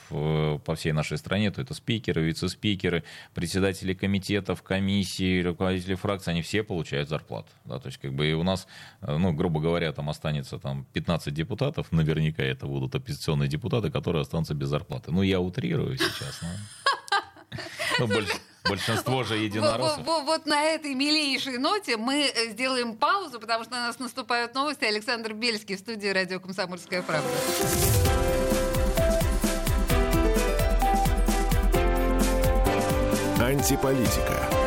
по 0.09 0.73
всей 0.75 0.93
нашей 0.93 1.17
стране, 1.17 1.51
то 1.51 1.61
это 1.61 1.73
спикеры, 1.73 2.21
вице-спикеры, 2.23 3.03
председатели 3.33 3.93
комитетов, 3.93 4.63
комиссий, 4.63 5.43
руководители 5.43 5.95
фракций, 5.95 6.31
они 6.31 6.41
все 6.41 6.63
получают 6.63 7.09
зарплату. 7.09 7.49
Да, 7.65 7.79
то 7.79 7.87
есть, 7.87 7.99
как 7.99 8.13
бы 8.13 8.25
и 8.25 8.33
у 8.33 8.43
нас, 8.43 8.67
ну, 9.01 9.33
грубо 9.33 9.59
говоря, 9.59 9.91
там 9.97 10.09
останется 10.09 10.59
там 10.59 10.85
15 10.93 11.33
депутатов, 11.33 11.91
наверняка 11.91 12.43
это 12.43 12.67
будут 12.67 12.93
оппозиционные 12.93 13.49
депутаты, 13.49 13.89
которые 13.89 14.21
останутся 14.21 14.53
без 14.53 14.67
зарплаты. 14.67 15.11
Ну, 15.11 15.23
я 15.23 15.39
утрирую 15.39 15.97
сейчас. 15.97 16.39
Ну, 17.97 18.07
больше, 18.07 18.33
большинство 18.69 19.23
же 19.23 19.37
единороссов. 19.37 20.05
Вот, 20.05 20.25
вот 20.25 20.45
на 20.45 20.61
этой 20.61 20.93
милейшей 20.93 21.57
ноте 21.57 21.97
мы 21.97 22.27
э, 22.27 22.51
сделаем 22.51 22.95
паузу, 22.95 23.39
потому 23.39 23.63
что 23.63 23.73
у 23.73 23.79
нас 23.79 23.97
наступают 23.97 24.53
новости. 24.53 24.85
Александр 24.85 25.33
Бельский 25.33 25.75
в 25.75 25.79
студии 25.79 26.09
радио 26.09 26.39
«Комсомольская 26.39 27.01
правда». 27.01 27.27
Антиполитика. 33.39 34.66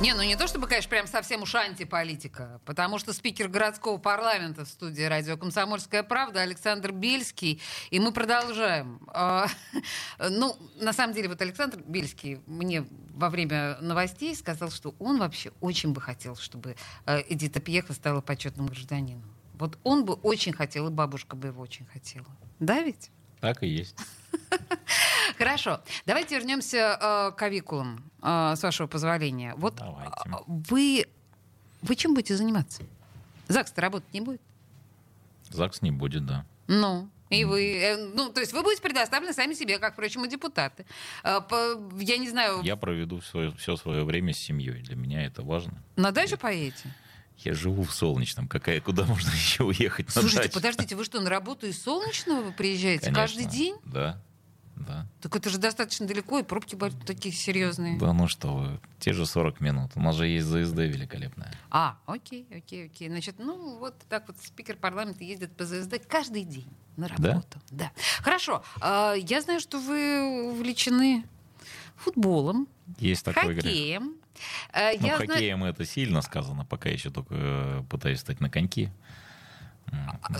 Не, 0.00 0.14
ну 0.14 0.22
не 0.22 0.34
то 0.34 0.48
чтобы, 0.48 0.66
конечно, 0.66 0.88
прям 0.88 1.06
совсем 1.06 1.42
уж 1.42 1.54
антиполитика, 1.54 2.58
потому 2.64 2.98
что 2.98 3.12
спикер 3.12 3.48
городского 3.48 3.98
парламента 3.98 4.64
в 4.64 4.68
студии 4.68 5.02
радио 5.02 5.36
«Комсомольская 5.36 6.02
правда» 6.02 6.40
Александр 6.40 6.90
Бельский, 6.90 7.60
и 7.90 8.00
мы 8.00 8.10
продолжаем. 8.10 8.98
А, 9.08 9.46
ну, 10.18 10.56
на 10.76 10.94
самом 10.94 11.12
деле, 11.12 11.28
вот 11.28 11.42
Александр 11.42 11.82
Бельский 11.86 12.40
мне 12.46 12.86
во 13.12 13.28
время 13.28 13.76
новостей 13.82 14.34
сказал, 14.34 14.70
что 14.70 14.94
он 14.98 15.18
вообще 15.18 15.52
очень 15.60 15.92
бы 15.92 16.00
хотел, 16.00 16.34
чтобы 16.34 16.76
э, 17.04 17.22
Эдита 17.28 17.60
Пьеха 17.60 17.92
стала 17.92 18.22
почетным 18.22 18.68
гражданином. 18.68 19.30
Вот 19.52 19.78
он 19.82 20.06
бы 20.06 20.14
очень 20.14 20.54
хотел, 20.54 20.88
и 20.88 20.90
бабушка 20.90 21.36
бы 21.36 21.48
его 21.48 21.60
очень 21.60 21.84
хотела. 21.84 22.26
Да 22.58 22.80
ведь? 22.80 23.10
Так 23.40 23.62
и 23.62 23.66
есть. 23.66 23.96
Хорошо. 25.38 25.80
Давайте 26.06 26.36
вернемся 26.36 26.98
э, 27.00 27.32
к 27.36 27.42
авикулам, 27.42 28.10
э, 28.22 28.54
с 28.56 28.62
вашего 28.62 28.86
позволения. 28.86 29.54
Вот 29.56 29.76
Давайте. 29.76 30.12
Э, 30.26 30.30
вы, 30.46 31.06
вы 31.82 31.96
чем 31.96 32.14
будете 32.14 32.36
заниматься? 32.36 32.82
ЗАГС-то 33.48 33.80
работать 33.80 34.12
не 34.12 34.20
будет? 34.20 34.40
ЗАГС 35.50 35.82
не 35.82 35.90
будет, 35.90 36.26
да. 36.26 36.44
Ну, 36.68 37.08
и 37.30 37.44
вы, 37.44 37.78
э, 37.78 37.96
ну, 38.14 38.30
то 38.30 38.40
есть 38.40 38.52
вы 38.52 38.62
будете 38.62 38.82
предоставлены 38.82 39.32
сами 39.32 39.54
себе, 39.54 39.78
как, 39.78 39.94
впрочем, 39.94 40.24
и 40.24 40.28
депутаты. 40.28 40.84
Я 41.24 42.16
не 42.18 42.28
знаю... 42.28 42.62
Я 42.62 42.76
проведу 42.76 43.20
свое, 43.20 43.52
все 43.52 43.76
свое 43.76 44.04
время 44.04 44.32
с 44.32 44.38
семьей. 44.38 44.82
Для 44.82 44.96
меня 44.96 45.24
это 45.24 45.42
важно. 45.42 45.82
На 45.96 46.12
дачу 46.12 46.36
поедете? 46.36 46.94
Я 47.38 47.54
живу 47.54 47.84
в 47.84 47.92
Солнечном. 47.92 48.48
Какая, 48.48 48.80
куда 48.80 49.04
можно 49.04 49.30
еще 49.34 49.64
уехать 49.64 50.10
Слушайте, 50.10 50.50
подождите, 50.50 50.94
вы 50.94 51.04
что, 51.04 51.20
на 51.20 51.30
работу 51.30 51.66
из 51.66 51.82
Солнечного 51.82 52.42
вы 52.42 52.52
приезжаете 52.52 53.06
Конечно, 53.06 53.22
каждый 53.22 53.44
день? 53.46 53.76
Да. 53.84 54.22
Да. 54.86 55.06
Так 55.20 55.36
это 55.36 55.50
же 55.50 55.58
достаточно 55.58 56.06
далеко, 56.06 56.38
и 56.38 56.42
пробки 56.42 56.76
такие 57.06 57.34
серьезные. 57.34 57.98
Да 57.98 58.12
ну 58.12 58.28
что 58.28 58.54
вы, 58.54 58.80
те 58.98 59.12
же 59.12 59.26
40 59.26 59.60
минут. 59.60 59.92
У 59.94 60.00
нас 60.00 60.16
же 60.16 60.26
есть 60.26 60.46
ЗСД 60.46 60.78
великолепная. 60.78 61.52
А, 61.70 61.98
окей, 62.06 62.46
окей, 62.54 62.86
окей. 62.86 63.08
Значит, 63.08 63.36
ну 63.38 63.78
вот 63.78 63.94
так 64.08 64.28
вот 64.28 64.36
спикер 64.42 64.76
парламента 64.76 65.24
ездит 65.24 65.56
по 65.56 65.64
ЗСД 65.64 66.00
каждый 66.06 66.44
день 66.44 66.68
на 66.96 67.08
работу. 67.08 67.60
Да? 67.70 67.84
да. 67.84 67.92
Хорошо. 68.22 68.62
А, 68.80 69.14
я 69.14 69.40
знаю, 69.40 69.60
что 69.60 69.78
вы 69.78 70.50
увлечены 70.50 71.24
футболом, 71.96 72.68
есть 72.98 73.24
такой 73.24 73.54
хоккеем. 73.54 74.02
Грех. 74.02 74.20
Э, 74.72 74.98
ну, 74.98 75.06
я 75.06 75.16
хоккеем 75.16 75.58
знаю... 75.58 75.72
это 75.72 75.84
сильно 75.84 76.22
сказано, 76.22 76.64
пока 76.64 76.88
еще 76.88 77.10
только 77.10 77.34
э, 77.34 77.82
пытаюсь 77.88 78.20
стать 78.20 78.40
на 78.40 78.50
коньки. 78.50 78.90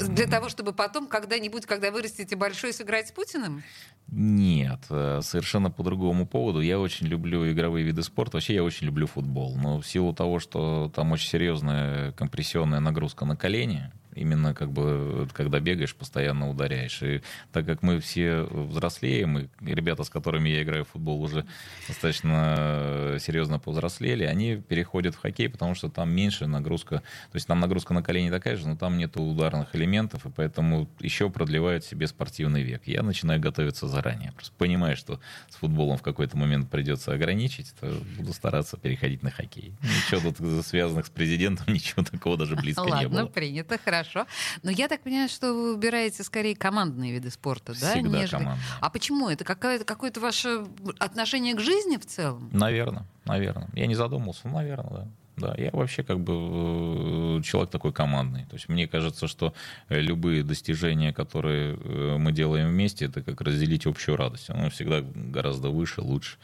Для 0.09 0.27
того, 0.27 0.49
чтобы 0.49 0.73
потом 0.73 1.09
когда-нибудь, 1.09 1.67
когда 1.67 1.91
вырастете 1.91 2.37
большой, 2.37 2.73
сыграть 2.73 3.09
с 3.09 3.13
Путиным? 3.13 3.63
Нет, 4.09 4.81
э, 4.91 5.21
совершенно 5.23 5.71
по 5.71 5.83
другому 5.83 6.27
поводу. 6.27 6.61
Я 6.61 6.81
очень 6.81 7.07
люблю 7.07 7.51
игровые 7.51 7.85
виды 7.85 8.03
спорта. 8.03 8.37
Вообще 8.37 8.55
я 8.55 8.65
очень 8.65 8.87
люблю 8.87 9.07
футбол. 9.07 9.57
Но 9.57 9.81
в 9.81 9.87
силу 9.87 10.13
того, 10.13 10.41
что 10.41 10.91
там 10.95 11.13
очень 11.13 11.29
серьезная 11.29 12.13
компрессионная 12.13 12.81
нагрузка 12.81 13.25
на 13.25 13.37
колени, 13.37 13.93
именно 14.21 14.55
как 14.55 14.71
бы 14.71 15.29
когда 15.33 15.61
бегаешь, 15.61 15.95
постоянно 15.95 16.51
ударяешь. 16.51 17.03
И 17.03 17.23
так 17.53 17.67
как 17.67 17.83
мы 17.83 18.01
все 18.01 18.43
взрослеем, 18.43 19.39
и 19.39 19.49
ребята, 19.61 20.05
с 20.05 20.11
которыми 20.11 20.49
я 20.49 20.63
играю 20.63 20.85
в 20.85 20.89
футбол, 20.89 21.23
уже 21.23 21.47
достаточно 21.89 23.17
серьезно 23.19 23.59
повзрослели, 23.59 24.25
они 24.25 24.57
переходят 24.57 25.15
в 25.15 25.19
хоккей, 25.19 25.49
потому 25.49 25.75
что 25.75 25.89
там 25.89 26.11
меньше 26.11 26.47
нагрузка. 26.47 26.99
То 27.31 27.37
есть 27.37 27.47
там 27.47 27.61
нагрузка 27.61 27.95
на 27.95 28.03
колени 28.03 28.31
такая 28.31 28.57
же, 28.57 28.69
но 28.69 28.77
там 28.77 28.99
нет 28.99 29.17
ударных 29.17 29.75
элементов, 29.75 30.27
и 30.27 30.31
поэтому 30.31 30.89
еще 31.01 31.31
продлевают 31.31 31.85
себе 31.85 32.07
спортивный 32.07 32.63
век. 32.63 32.83
Я 32.87 33.03
начинаю 33.03 33.41
готовиться 33.41 33.89
заранее. 33.89 34.33
Просто 34.33 34.53
понимаю, 34.59 34.97
что 34.97 35.21
с 35.49 35.57
футболом 35.57 35.97
в 35.97 36.03
какой-то 36.03 36.37
момент 36.37 36.71
придется 36.71 37.13
ограничить, 37.13 37.73
то 37.81 37.93
буду 38.17 38.33
стараться 38.33 38.77
переходить 38.77 39.23
на 39.23 39.31
хоккей. 39.31 39.75
Ничего 39.83 40.33
тут 40.33 40.67
связанных 40.67 41.07
с 41.07 41.11
президентом, 41.11 41.67
ничего 41.73 42.03
такого 42.03 42.37
даже 42.37 42.57
близко 42.57 42.81
Ладно, 42.81 43.01
не 43.01 43.09
было. 43.09 43.17
Ладно, 43.17 43.31
принято, 43.31 43.79
хорошо 43.79 44.10
хорошо. 44.11 44.29
Но 44.63 44.71
я 44.71 44.89
так 44.89 45.01
понимаю, 45.01 45.29
что 45.29 45.53
вы 45.53 45.75
выбираете 45.75 46.23
скорее 46.23 46.57
командные 46.57 47.13
виды 47.13 47.31
спорта, 47.31 47.73
да? 47.81 47.93
Всегда 47.93 48.19
нежели... 48.19 48.31
командные. 48.31 48.67
А 48.81 48.91
почему? 48.91 49.29
Это 49.29 49.45
какое-то, 49.45 49.85
какое-то 49.85 50.21
ваше 50.21 50.65
отношение 50.99 51.55
к 51.55 51.61
жизни 51.61 51.97
в 51.97 52.07
целом? 52.07 52.51
Наверное, 52.53 53.05
наверное. 53.25 53.69
Я 53.75 53.87
не 53.87 53.95
задумался, 53.95 54.43
но, 54.45 54.55
наверное, 54.55 54.91
да. 54.91 55.09
Да, 55.41 55.55
я 55.57 55.71
вообще 55.73 56.03
как 56.03 56.21
бы 56.21 57.39
э, 57.39 57.43
человек 57.43 57.71
такой 57.71 57.93
командный. 57.93 58.45
То 58.45 58.57
есть 58.57 58.69
мне 58.69 58.87
кажется, 58.87 59.27
что 59.27 59.55
любые 59.89 60.43
достижения, 60.43 61.13
которые 61.13 61.77
э, 61.77 62.17
мы 62.19 62.33
делаем 62.33 62.69
вместе, 62.69 63.07
это 63.07 63.23
как 63.23 63.41
разделить 63.41 63.87
общую 63.87 64.17
радость. 64.17 64.51
Оно 64.51 64.69
всегда 64.69 65.01
гораздо 65.01 65.71
выше, 65.71 66.03
лучше, 66.03 66.37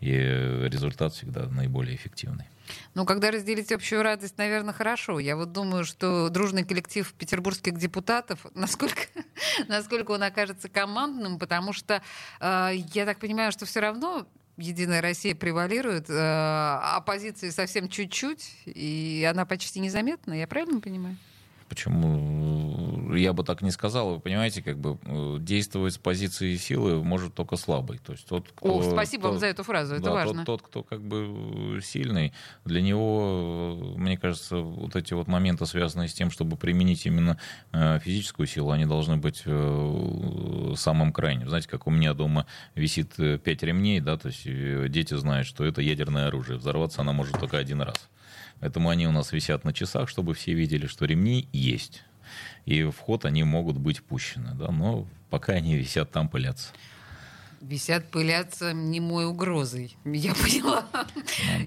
и 0.00 0.10
результат 0.10 1.14
всегда 1.14 1.48
наиболее 1.48 1.96
эффективный. 1.96 2.44
Ну, 2.94 3.04
когда 3.04 3.30
разделить 3.30 3.72
общую 3.72 4.02
радость, 4.02 4.38
наверное, 4.38 4.72
хорошо. 4.72 5.18
Я 5.18 5.36
вот 5.36 5.52
думаю, 5.52 5.84
что 5.84 6.28
дружный 6.28 6.64
коллектив 6.64 7.12
петербургских 7.12 7.76
депутатов, 7.76 8.46
насколько, 8.54 9.02
насколько 9.68 10.12
он 10.12 10.22
окажется 10.22 10.68
командным, 10.68 11.38
потому 11.38 11.72
что 11.72 12.02
э, 12.40 12.70
я 12.94 13.04
так 13.04 13.18
понимаю, 13.18 13.52
что 13.52 13.66
все 13.66 13.80
равно 13.80 14.26
Единая 14.56 15.00
Россия 15.00 15.34
превалирует, 15.34 16.08
э, 16.08 16.78
оппозиции 16.96 17.50
совсем 17.50 17.88
чуть-чуть, 17.88 18.52
и 18.66 19.26
она 19.28 19.46
почти 19.46 19.80
незаметна, 19.80 20.34
я 20.34 20.46
правильно 20.46 20.80
понимаю? 20.80 21.16
Почему? 21.68 22.83
Я 23.16 23.32
бы 23.32 23.44
так 23.44 23.62
не 23.62 23.70
сказал. 23.70 24.14
Вы 24.14 24.20
понимаете, 24.20 24.62
как 24.62 24.78
бы 24.78 24.98
э, 25.02 25.36
действовать 25.40 25.94
с 25.94 25.98
позиции 25.98 26.56
силы 26.56 27.02
может 27.02 27.34
только 27.34 27.56
слабый. 27.56 27.98
То 27.98 28.12
есть 28.12 28.26
тот, 28.26 28.48
кто, 28.54 28.78
О, 28.78 28.82
спасибо 28.82 29.22
тот, 29.22 29.30
вам 29.32 29.40
за 29.40 29.46
эту 29.46 29.62
фразу, 29.62 29.94
это 29.94 30.04
да, 30.04 30.12
важно. 30.12 30.44
Тот, 30.44 30.60
тот, 30.60 30.68
кто 30.68 30.82
как 30.82 31.02
бы 31.02 31.80
сильный, 31.82 32.32
для 32.64 32.80
него, 32.80 33.94
мне 33.96 34.16
кажется, 34.16 34.58
вот 34.58 34.96
эти 34.96 35.14
вот 35.14 35.28
моменты, 35.28 35.66
связанные 35.66 36.08
с 36.08 36.14
тем, 36.14 36.30
чтобы 36.30 36.56
применить 36.56 37.06
именно 37.06 37.38
э, 37.72 37.98
физическую 38.00 38.46
силу, 38.46 38.70
они 38.70 38.86
должны 38.86 39.16
быть 39.16 39.42
э, 39.44 40.74
самым 40.76 41.12
крайним. 41.12 41.48
Знаете, 41.48 41.68
как 41.68 41.86
у 41.86 41.90
меня 41.90 42.14
дома 42.14 42.46
висит 42.74 43.14
пять 43.42 43.62
ремней, 43.62 44.00
да, 44.00 44.16
то 44.16 44.28
есть 44.28 44.44
дети 44.44 45.14
знают, 45.14 45.46
что 45.46 45.64
это 45.64 45.80
ядерное 45.80 46.28
оружие. 46.28 46.58
Взорваться 46.58 47.00
она 47.00 47.12
может 47.12 47.38
только 47.38 47.58
один 47.58 47.82
раз. 47.82 48.08
Поэтому 48.60 48.88
они 48.88 49.06
у 49.06 49.12
нас 49.12 49.32
висят 49.32 49.64
на 49.64 49.72
часах, 49.72 50.08
чтобы 50.08 50.34
все 50.34 50.54
видели, 50.54 50.86
что 50.86 51.04
ремни 51.04 51.48
есть. 51.52 52.02
И 52.64 52.82
в 52.82 52.96
ход 52.98 53.24
они 53.24 53.44
могут 53.44 53.76
быть 53.78 54.02
пущены. 54.02 54.54
Да? 54.54 54.70
Но 54.70 55.06
пока 55.30 55.54
они 55.54 55.76
висят 55.76 56.10
там, 56.10 56.28
пылятся 56.28 56.72
висят, 57.68 58.10
пылятся 58.10 58.72
немой 58.72 59.26
угрозой. 59.26 59.96
Я 60.04 60.34
поняла. 60.34 60.84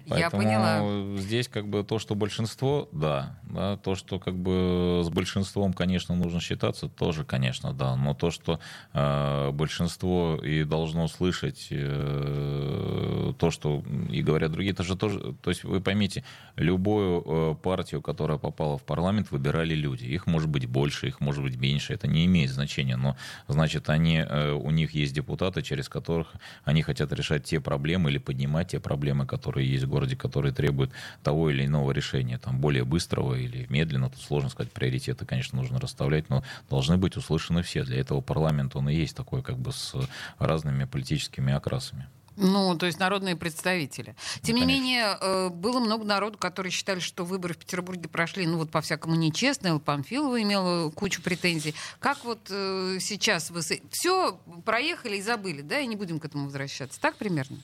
Ну, 0.06 0.16
Я 0.16 0.30
поняла. 0.30 1.18
Здесь 1.18 1.48
как 1.48 1.68
бы 1.68 1.84
то, 1.84 2.00
что 2.00 2.16
большинство, 2.16 2.88
да, 2.92 3.40
да, 3.44 3.78
то, 3.78 3.96
что 3.96 4.20
как 4.20 4.36
бы 4.36 5.02
с 5.04 5.10
большинством, 5.10 5.74
конечно, 5.74 6.16
нужно 6.16 6.40
считаться, 6.40 6.88
тоже, 6.88 7.26
конечно, 7.26 7.74
да, 7.74 7.96
но 7.96 8.14
то, 8.14 8.32
что 8.32 8.60
э, 8.94 9.52
большинство 9.52 10.40
и 10.44 10.64
должно 10.64 11.08
слышать 11.08 11.68
э, 11.72 13.34
то, 13.38 13.52
что 13.52 13.84
и 14.10 14.22
говорят 14.22 14.52
другие, 14.52 14.74
это 14.74 14.84
же 14.84 14.96
тоже, 14.96 15.34
то 15.42 15.50
есть 15.50 15.64
вы 15.64 15.82
поймите, 15.82 16.24
любую 16.56 17.24
э, 17.26 17.56
партию, 17.62 18.02
которая 18.02 18.38
попала 18.38 18.78
в 18.78 18.84
парламент, 18.84 19.32
выбирали 19.32 19.74
люди. 19.74 20.06
Их 20.06 20.28
может 20.28 20.50
быть 20.50 20.68
больше, 20.68 21.08
их 21.08 21.20
может 21.20 21.44
быть 21.44 21.58
меньше, 21.58 21.94
это 21.94 22.08
не 22.08 22.26
имеет 22.26 22.52
значения, 22.52 22.98
но 22.98 23.18
значит 23.48 23.90
они, 23.90 24.18
э, 24.18 24.52
у 24.52 24.72
них 24.72 24.92
есть 24.92 25.14
депутаты, 25.14 25.62
через 25.62 25.87
через 25.88 25.90
которых 25.90 26.28
они 26.66 26.82
хотят 26.82 27.12
решать 27.14 27.44
те 27.44 27.60
проблемы 27.60 28.10
или 28.10 28.18
поднимать 28.18 28.70
те 28.70 28.80
проблемы, 28.80 29.26
которые 29.26 29.72
есть 29.72 29.86
в 29.86 29.90
городе, 29.90 30.16
которые 30.16 30.54
требуют 30.54 30.92
того 31.24 31.50
или 31.50 31.66
иного 31.66 31.92
решения, 31.92 32.38
там, 32.38 32.60
более 32.60 32.84
быстрого 32.84 33.36
или 33.36 33.66
медленно. 33.70 34.10
Тут 34.10 34.22
сложно 34.22 34.50
сказать, 34.50 34.72
приоритеты, 34.72 35.26
конечно, 35.26 35.58
нужно 35.58 35.80
расставлять, 35.80 36.30
но 36.30 36.44
должны 36.70 36.98
быть 36.98 37.18
услышаны 37.18 37.62
все. 37.62 37.84
Для 37.84 38.00
этого 38.00 38.22
парламент, 38.22 38.76
он 38.76 38.90
и 38.90 38.96
есть 38.96 39.16
такой, 39.16 39.42
как 39.42 39.58
бы 39.58 39.72
с 39.72 39.96
разными 40.40 40.86
политическими 40.86 41.54
окрасами. 41.54 42.08
Ну, 42.38 42.78
то 42.78 42.86
есть 42.86 43.00
народные 43.00 43.36
представители. 43.36 44.16
Тем 44.44 44.58
ну, 44.58 44.62
не 44.62 44.68
менее, 44.68 45.18
э, 45.20 45.50
было 45.50 45.80
много 45.80 46.06
народу, 46.06 46.38
которые 46.38 46.72
считали, 46.72 47.00
что 47.00 47.26
выборы 47.26 47.56
в 47.56 47.58
Петербурге 47.58 48.08
прошли, 48.08 48.46
ну, 48.46 48.58
вот 48.58 48.70
по-всякому 48.70 49.16
нечестно. 49.16 49.80
Памфилова 49.80 50.40
имела 50.42 50.92
кучу 50.92 51.24
претензий. 51.24 51.74
Как 52.00 52.24
вот 52.24 52.40
э, 52.50 53.00
сейчас 53.02 53.50
вы... 53.50 53.62
Все 53.90 54.40
проехали 54.66 55.18
и 55.18 55.22
забыли, 55.22 55.62
да, 55.62 55.80
и 55.80 55.88
не 55.88 55.96
будем 55.96 56.20
к 56.20 56.26
этому 56.26 56.46
возвращаться. 56.46 57.02
Так 57.02 57.16
примерно? 57.16 57.58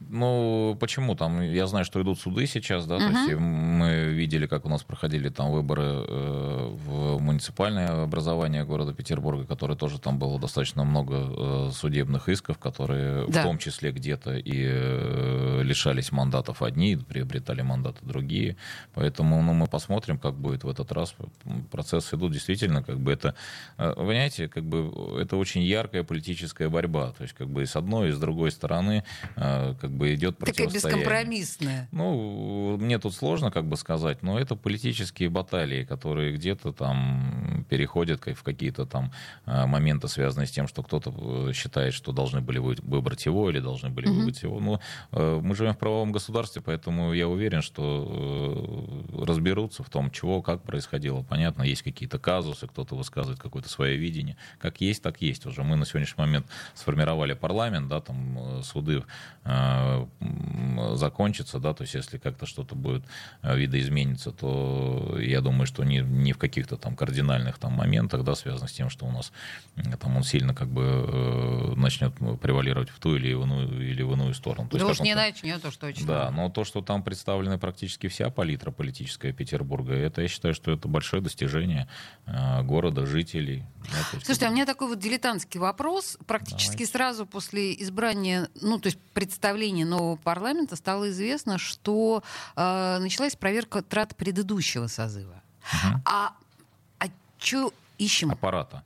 Ну, 0.00 0.76
почему? 0.80 1.14
Там, 1.14 1.42
я 1.42 1.66
знаю, 1.66 1.84
что 1.84 2.00
идут 2.02 2.18
суды 2.18 2.46
сейчас, 2.46 2.86
да, 2.86 2.96
uh-huh. 2.96 3.12
то 3.12 3.18
есть 3.18 3.40
мы 3.40 4.04
видели, 4.12 4.46
как 4.46 4.64
у 4.66 4.68
нас 4.68 4.82
проходили 4.82 5.28
там 5.28 5.50
выборы 5.50 5.82
э, 5.82 6.76
в 6.86 7.18
муниципальное 7.20 8.02
образование 8.04 8.64
города 8.64 8.92
Петербурга, 8.92 9.44
которое 9.44 9.76
тоже 9.76 9.98
там 9.98 10.18
было 10.18 10.38
достаточно 10.38 10.84
много 10.84 11.16
э, 11.16 11.70
судебных 11.72 12.28
исков, 12.28 12.58
которые 12.58 13.26
да. 13.28 13.40
в 13.40 13.44
том 13.44 13.58
числе 13.58 13.92
где-то 13.92 14.36
и 14.36 14.66
э, 14.66 15.62
лишались 15.62 16.12
мандатов 16.12 16.62
одни, 16.62 16.96
приобретали 16.96 17.62
мандаты 17.62 17.98
другие. 18.02 18.56
Поэтому, 18.94 19.42
ну, 19.42 19.52
мы 19.52 19.66
посмотрим, 19.66 20.18
как 20.18 20.34
будет 20.34 20.64
в 20.64 20.68
этот 20.68 20.92
раз. 20.92 21.14
Процессы 21.70 22.16
идут 22.16 22.32
действительно, 22.32 22.82
как 22.82 22.98
бы 22.98 23.12
это, 23.12 23.34
понимаете, 23.76 24.48
как 24.48 24.64
бы 24.64 25.20
это 25.20 25.36
очень 25.36 25.62
яркая 25.62 26.02
политическая 26.02 26.68
борьба, 26.68 27.12
то 27.12 27.22
есть 27.22 27.34
как 27.34 27.48
бы 27.48 27.62
и 27.62 27.66
с 27.66 27.76
одной, 27.76 28.08
и 28.08 28.12
с 28.12 28.18
другой 28.18 28.50
стороны 28.50 29.04
как 29.74 29.90
бы 29.90 30.14
идет 30.14 30.38
противостояние. 30.38 30.80
Такая 30.80 30.96
бескомпромиссная. 30.98 31.88
Ну, 31.92 32.76
мне 32.78 32.98
тут 32.98 33.14
сложно 33.14 33.50
как 33.50 33.66
бы 33.66 33.76
сказать, 33.76 34.22
но 34.22 34.38
это 34.38 34.56
политические 34.56 35.28
баталии, 35.28 35.84
которые 35.84 36.34
где-то 36.34 36.72
там 36.72 37.64
переходят 37.68 38.20
в 38.20 38.42
какие-то 38.42 38.86
там 38.86 39.12
а, 39.46 39.66
моменты, 39.66 40.08
связанные 40.08 40.46
с 40.46 40.50
тем, 40.50 40.66
что 40.68 40.82
кто-то 40.82 41.48
э, 41.48 41.52
считает, 41.52 41.94
что 41.94 42.12
должны 42.12 42.40
были 42.40 42.58
выбрать 42.58 43.26
его 43.26 43.50
или 43.50 43.60
должны 43.60 43.90
были 43.90 44.08
mm-hmm. 44.08 44.12
выбрать 44.12 44.42
его. 44.42 44.60
Но 44.60 44.80
э, 45.12 45.40
мы 45.42 45.54
живем 45.54 45.74
в 45.74 45.78
правовом 45.78 46.12
государстве, 46.12 46.62
поэтому 46.62 47.12
я 47.12 47.28
уверен, 47.28 47.62
что 47.62 49.06
э, 49.12 49.24
разберутся 49.24 49.82
в 49.82 49.90
том, 49.90 50.10
чего, 50.10 50.42
как 50.42 50.62
происходило. 50.62 51.22
Понятно, 51.22 51.62
есть 51.62 51.82
какие-то 51.82 52.18
казусы, 52.18 52.66
кто-то 52.66 52.96
высказывает 52.96 53.40
какое-то 53.40 53.68
свое 53.68 53.96
видение. 53.96 54.36
Как 54.58 54.80
есть, 54.80 55.02
так 55.02 55.22
есть 55.22 55.46
уже. 55.46 55.62
Мы 55.62 55.76
на 55.76 55.86
сегодняшний 55.86 56.22
момент 56.22 56.46
сформировали 56.74 57.34
парламент, 57.34 57.88
да, 57.88 58.00
там 58.00 58.62
суды 58.62 59.04
э, 59.44 59.50
закончится, 60.94 61.58
да, 61.58 61.74
то 61.74 61.82
есть 61.82 61.94
если 61.94 62.18
как-то 62.18 62.46
что-то 62.46 62.74
будет 62.74 63.04
э, 63.42 63.56
видоизмениться, 63.56 64.32
то 64.32 65.16
я 65.20 65.40
думаю, 65.40 65.66
что 65.66 65.84
не, 65.84 65.98
не 65.98 66.32
в 66.32 66.38
каких-то 66.38 66.76
там 66.76 66.96
кардинальных 66.96 67.58
там 67.58 67.72
моментах, 67.72 68.24
да, 68.24 68.34
связано 68.34 68.68
с 68.68 68.72
тем, 68.72 68.90
что 68.90 69.06
у 69.06 69.10
нас 69.10 69.32
там 70.00 70.16
он 70.16 70.22
сильно 70.22 70.54
как 70.54 70.68
бы 70.68 70.82
э, 70.82 71.74
начнет 71.76 72.14
превалировать 72.40 72.90
в 72.90 72.98
ту 72.98 73.16
или 73.16 73.30
иную, 73.30 73.90
или 73.90 74.02
в 74.02 74.12
иную 74.12 74.34
сторону. 74.34 74.68
То 74.68 74.78
да 74.78 74.86
есть, 74.86 75.00
уж 75.00 75.04
не 75.04 75.14
начнет, 75.14 75.64
уж 75.64 75.76
точно. 75.76 76.06
Да, 76.06 76.30
но 76.30 76.48
то, 76.50 76.64
что 76.64 76.82
там 76.82 77.02
представлена 77.02 77.58
практически 77.58 78.08
вся 78.08 78.30
палитра 78.30 78.70
политическая 78.70 79.32
Петербурга, 79.32 79.94
это 79.94 80.22
я 80.22 80.28
считаю, 80.28 80.54
что 80.54 80.72
это 80.72 80.88
большое 80.88 81.22
достижение 81.22 81.88
э, 82.26 82.62
города, 82.62 83.06
жителей. 83.06 83.64
Да, 83.90 83.98
есть, 83.98 84.26
Слушайте, 84.26 84.46
а 84.46 84.50
у 84.50 84.52
меня 84.52 84.66
такой 84.66 84.88
вот 84.88 84.98
дилетантский 84.98 85.60
вопрос. 85.60 86.18
Практически 86.26 86.72
Давайте. 86.72 86.86
сразу 86.86 87.26
после 87.26 87.74
избрания, 87.82 88.48
ну, 88.60 88.78
то 88.78 88.86
есть 88.86 88.98
представления 89.14 89.49
нового 89.84 90.16
парламента 90.16 90.76
стало 90.76 91.10
известно, 91.10 91.58
что 91.58 92.22
э, 92.56 92.98
началась 93.00 93.36
проверка 93.36 93.82
трат 93.82 94.16
предыдущего 94.16 94.86
созыва. 94.86 95.42
Угу. 95.60 96.02
А, 96.04 96.34
а 96.98 97.04
что 97.38 97.72
ищем? 97.98 98.30
Аппарата. 98.30 98.84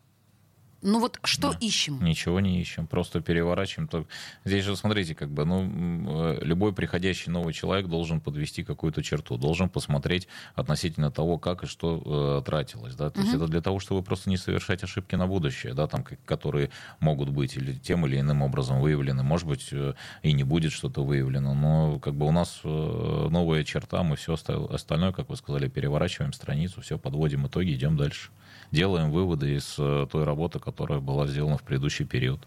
Ну 0.84 1.00
вот 1.00 1.18
что 1.24 1.52
да. 1.52 1.58
ищем? 1.60 2.04
Ничего 2.04 2.40
не 2.40 2.60
ищем, 2.60 2.86
просто 2.86 3.22
переворачиваем. 3.22 4.06
Здесь 4.44 4.64
же, 4.64 4.76
смотрите, 4.76 5.14
как 5.14 5.30
бы, 5.30 5.46
ну, 5.46 6.34
э, 6.34 6.44
любой 6.44 6.74
приходящий 6.74 7.32
новый 7.32 7.54
человек 7.54 7.88
должен 7.88 8.20
подвести 8.20 8.62
какую-то 8.62 9.02
черту, 9.02 9.38
должен 9.38 9.70
посмотреть 9.70 10.28
относительно 10.54 11.10
того, 11.10 11.38
как 11.38 11.64
и 11.64 11.66
что 11.66 12.40
э, 12.40 12.42
тратилось. 12.44 12.94
Да? 12.96 13.08
То 13.08 13.20
угу. 13.20 13.26
есть 13.26 13.34
это 13.34 13.46
для 13.46 13.62
того, 13.62 13.80
чтобы 13.80 14.02
просто 14.02 14.28
не 14.28 14.36
совершать 14.36 14.84
ошибки 14.84 15.14
на 15.14 15.26
будущее, 15.26 15.72
да, 15.72 15.86
там, 15.86 16.04
которые 16.26 16.68
могут 17.00 17.30
быть 17.30 17.56
или 17.56 17.72
тем 17.72 18.04
или 18.06 18.20
иным 18.20 18.42
образом 18.42 18.80
выявлены. 18.80 19.22
Может 19.22 19.48
быть, 19.48 19.68
э, 19.72 19.94
и 20.22 20.32
не 20.34 20.44
будет 20.44 20.72
что-то 20.72 21.02
выявлено, 21.02 21.54
но 21.54 21.98
как 21.98 22.14
бы 22.14 22.26
у 22.26 22.30
нас 22.30 22.60
э, 22.62 23.28
новая 23.30 23.64
черта, 23.64 24.02
мы 24.02 24.16
все 24.16 24.34
остальное, 24.34 25.12
как 25.12 25.30
вы 25.30 25.36
сказали, 25.36 25.68
переворачиваем 25.68 26.34
страницу, 26.34 26.82
все, 26.82 26.98
подводим 26.98 27.46
итоги, 27.46 27.72
идем 27.72 27.96
дальше 27.96 28.28
делаем 28.74 29.10
выводы 29.10 29.56
из 29.56 29.76
э, 29.78 30.06
той 30.10 30.24
работы, 30.24 30.58
которая 30.58 31.00
была 31.00 31.26
сделана 31.26 31.56
в 31.56 31.62
предыдущий 31.62 32.04
период. 32.04 32.40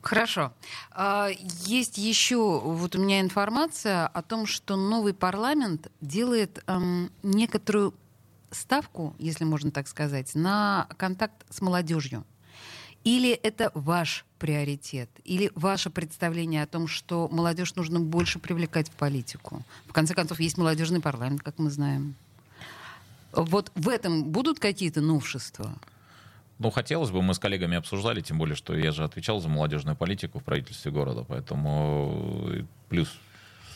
Хорошо. 0.00 0.52
А, 0.90 1.28
есть 1.66 1.98
еще 1.98 2.60
вот 2.60 2.96
у 2.96 2.98
меня 2.98 3.20
информация 3.20 4.06
о 4.06 4.22
том, 4.22 4.46
что 4.46 4.76
новый 4.76 5.12
парламент 5.12 5.90
делает 6.00 6.62
эм, 6.66 7.10
некоторую 7.22 7.94
ставку, 8.50 9.14
если 9.18 9.44
можно 9.44 9.70
так 9.70 9.86
сказать, 9.86 10.34
на 10.34 10.88
контакт 10.96 11.44
с 11.50 11.60
молодежью. 11.60 12.24
Или 13.04 13.30
это 13.30 13.70
ваш 13.74 14.24
приоритет? 14.38 15.10
Или 15.24 15.50
ваше 15.54 15.90
представление 15.90 16.62
о 16.62 16.66
том, 16.66 16.88
что 16.88 17.28
молодежь 17.30 17.74
нужно 17.74 18.00
больше 18.00 18.38
привлекать 18.38 18.88
в 18.88 18.92
политику? 18.92 19.62
В 19.86 19.92
конце 19.92 20.14
концов, 20.14 20.40
есть 20.40 20.58
молодежный 20.58 21.00
парламент, 21.00 21.42
как 21.42 21.58
мы 21.58 21.70
знаем. 21.70 22.14
Вот 23.32 23.70
в 23.74 23.88
этом 23.88 24.24
будут 24.24 24.58
какие-то 24.58 25.00
новшества? 25.00 25.74
Ну, 26.58 26.70
хотелось 26.70 27.10
бы, 27.10 27.22
мы 27.22 27.34
с 27.34 27.38
коллегами 27.38 27.76
обсуждали, 27.76 28.20
тем 28.20 28.38
более, 28.38 28.56
что 28.56 28.74
я 28.74 28.90
же 28.90 29.04
отвечал 29.04 29.40
за 29.40 29.48
молодежную 29.48 29.96
политику 29.96 30.40
в 30.40 30.44
правительстве 30.44 30.90
города, 30.90 31.24
поэтому 31.26 32.48
э, 32.48 32.64
плюс 32.88 33.16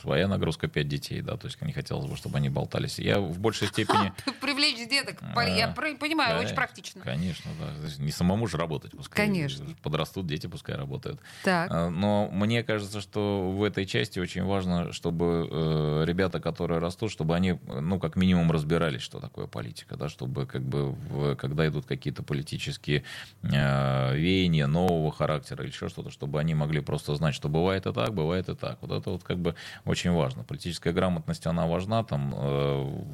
своя 0.03 0.27
нагрузка 0.27 0.69
5 0.69 0.89
детей, 0.89 1.23
да, 1.23 1.37
то 1.37 1.47
есть 1.47 1.61
не 1.63 1.73
хотелось 1.73 2.07
бы, 2.07 2.17
чтобы 2.17 2.37
они 2.39 2.49
болтались. 2.49 2.99
Я 2.99 3.21
в 3.21 3.39
большей 3.39 3.69
степени... 3.69 4.13
Привлечь 4.41 4.89
деток, 4.89 5.23
я 5.47 5.69
понимаю, 5.69 6.41
очень 6.41 6.55
практично. 6.55 7.03
Конечно, 7.03 7.51
да. 7.59 8.03
Не 8.03 8.11
самому 8.11 8.47
же 8.47 8.57
работать, 8.57 8.93
пускай 8.93 9.27
Конечно. 9.27 9.65
подрастут 9.83 10.27
дети, 10.27 10.49
пускай 10.49 10.77
работают. 10.77 11.21
Так. 11.45 11.71
А, 11.71 11.89
но 11.89 12.29
мне 12.33 12.63
кажется, 12.65 13.01
что 13.01 13.51
в 13.51 13.63
этой 13.63 13.87
части 13.87 14.19
очень 14.19 14.43
важно, 14.43 14.93
чтобы 14.93 15.49
э, 15.51 16.05
ребята, 16.07 16.41
которые 16.41 16.81
растут, 16.81 17.13
чтобы 17.13 17.37
они, 17.37 17.59
ну, 17.67 18.01
как 18.01 18.17
минимум 18.17 18.51
разбирались, 18.51 19.03
что 19.03 19.21
такое 19.21 19.47
политика, 19.47 19.97
да, 19.97 20.09
чтобы 20.09 20.47
как 20.47 20.63
бы, 20.63 20.97
когда 21.37 21.67
идут 21.69 21.87
какие-то 21.87 22.23
политические 22.23 23.05
э, 23.43 24.17
веяния 24.17 24.67
нового 24.67 25.13
характера 25.13 25.63
или 25.63 25.71
еще 25.71 25.89
что-то, 25.89 26.11
чтобы 26.11 26.41
они 26.41 26.55
могли 26.55 26.81
просто 26.81 27.15
знать, 27.15 27.35
что 27.35 27.49
бывает 27.49 27.87
и 27.87 27.93
так, 27.93 28.13
бывает 28.13 28.49
и 28.49 28.55
так. 28.57 28.79
Вот 28.81 28.91
это 28.91 29.11
вот 29.11 29.23
как 29.23 29.39
бы 29.39 29.55
очень 29.93 30.13
важно. 30.13 30.43
Политическая 30.43 30.93
грамотность, 30.93 31.47
она 31.47 31.67
важна 31.67 32.03
там 32.03 32.35
э, 32.35 33.05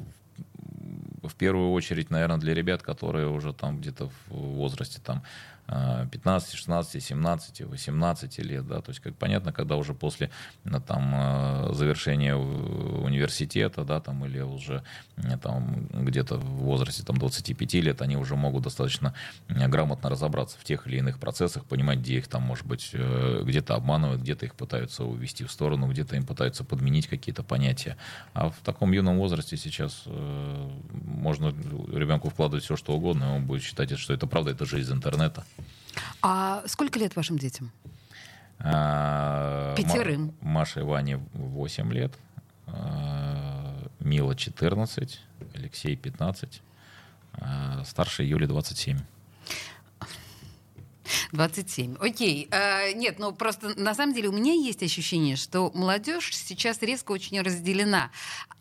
в 1.27 1.35
первую 1.35 1.71
очередь, 1.71 2.09
наверное, 2.09 2.37
для 2.37 2.53
ребят, 2.53 2.81
которые 2.81 3.27
уже 3.27 3.53
там 3.53 3.79
где-то 3.79 4.09
в 4.27 4.33
возрасте 4.33 4.99
там 5.03 5.23
15, 5.69 6.53
16, 6.53 7.03
17, 7.03 7.61
18 7.61 8.39
лет, 8.39 8.67
да, 8.67 8.81
то 8.81 8.89
есть, 8.89 9.01
как 9.01 9.15
понятно, 9.15 9.53
когда 9.53 9.75
уже 9.75 9.93
после 9.93 10.31
там, 10.87 11.13
э, 11.15 11.73
завершения 11.73 12.35
университета, 12.35 13.83
да, 13.83 13.99
там, 13.99 14.25
или 14.25 14.39
уже 14.39 14.83
э, 15.17 15.37
там, 15.37 15.87
где-то 15.93 16.37
в 16.37 16.63
возрасте 16.63 17.03
там, 17.03 17.17
25 17.17 17.73
лет, 17.75 18.01
они 18.01 18.17
уже 18.17 18.35
могут 18.35 18.63
достаточно 18.63 19.13
э, 19.47 19.67
грамотно 19.67 20.09
разобраться 20.09 20.57
в 20.57 20.63
тех 20.63 20.87
или 20.87 20.97
иных 20.97 21.19
процессах, 21.19 21.65
понимать, 21.65 21.99
где 21.99 22.17
их 22.17 22.27
там, 22.27 22.41
может 22.43 22.65
быть, 22.65 22.91
где-то 22.93 23.75
обманывают, 23.75 24.21
где-то 24.21 24.45
их 24.45 24.55
пытаются 24.55 25.03
увести 25.03 25.43
в 25.43 25.51
сторону, 25.51 25.87
где-то 25.87 26.15
им 26.15 26.25
пытаются 26.25 26.63
подменить 26.63 27.07
какие-то 27.07 27.43
понятия. 27.43 27.95
А 28.33 28.49
в 28.49 28.57
таком 28.63 28.91
юном 28.91 29.19
возрасте 29.19 29.55
сейчас 29.57 30.03
можно 30.91 31.49
ребенку 31.49 32.29
вкладывать 32.29 32.63
все, 32.63 32.75
что 32.75 32.93
угодно, 32.93 33.25
и 33.25 33.27
он 33.37 33.45
будет 33.45 33.61
считать, 33.61 33.97
что 33.99 34.13
это 34.13 34.25
правда, 34.25 34.51
это 34.51 34.65
же 34.65 34.79
из 34.79 34.91
интернета. 34.91 35.45
А 36.21 36.63
сколько 36.67 36.99
лет 36.99 37.15
вашим 37.15 37.37
детям? 37.37 37.71
А, 38.59 39.73
Пятерым. 39.75 40.33
Маша 40.41 40.81
и 40.81 40.83
Ване 40.83 41.17
8 41.33 41.93
лет, 41.93 42.13
а, 42.67 43.87
Мила 43.99 44.35
14, 44.35 45.21
Алексей 45.53 45.95
15, 45.95 46.61
а, 47.33 47.83
старший 47.85 48.27
Юле 48.27 48.47
27. 48.47 48.99
27. 51.31 51.97
Окей. 51.99 52.47
А, 52.51 52.91
нет, 52.93 53.19
ну 53.19 53.31
просто 53.33 53.79
на 53.79 53.93
самом 53.93 54.13
деле 54.13 54.29
у 54.29 54.31
меня 54.31 54.53
есть 54.53 54.81
ощущение, 54.83 55.35
что 55.35 55.71
молодежь 55.73 56.35
сейчас 56.35 56.81
резко 56.81 57.11
очень 57.11 57.39
разделена. 57.41 58.11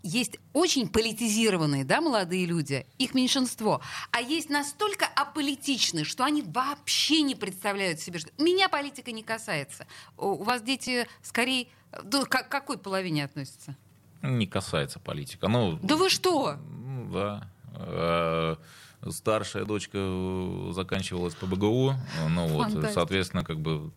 Есть 0.02 0.38
очень 0.52 0.88
политизированные, 0.88 1.84
да, 1.84 2.00
молодые 2.00 2.46
люди, 2.46 2.86
их 2.98 3.14
меньшинство, 3.14 3.80
а 4.10 4.20
есть 4.20 4.50
настолько 4.50 5.06
аполитичные, 5.06 6.04
что 6.04 6.24
они 6.24 6.42
вообще 6.42 7.22
не 7.22 7.34
представляют 7.34 8.00
себе, 8.00 8.18
что 8.18 8.30
меня 8.38 8.68
политика 8.68 9.12
не 9.12 9.22
касается. 9.22 9.86
У 10.16 10.44
вас 10.44 10.62
дети 10.62 11.06
скорее 11.22 11.68
ну, 12.04 12.24
к 12.24 12.48
какой 12.48 12.78
половине 12.78 13.24
относятся? 13.24 13.76
Не 14.22 14.46
касается 14.46 14.98
политика. 14.98 15.48
Ну, 15.48 15.78
да 15.82 15.96
вы 15.96 16.10
что? 16.10 16.54
Ну, 16.54 17.10
да. 17.12 18.58
Старшая 19.08 19.64
дочка 19.64 19.98
э, 20.00 20.72
заканчивала 20.74 21.30
ПБГУ, 21.30 21.94
ну 22.30 22.46
вот, 22.48 22.92
соответственно, 22.92 23.44
как 23.44 23.60
бы 23.60 23.90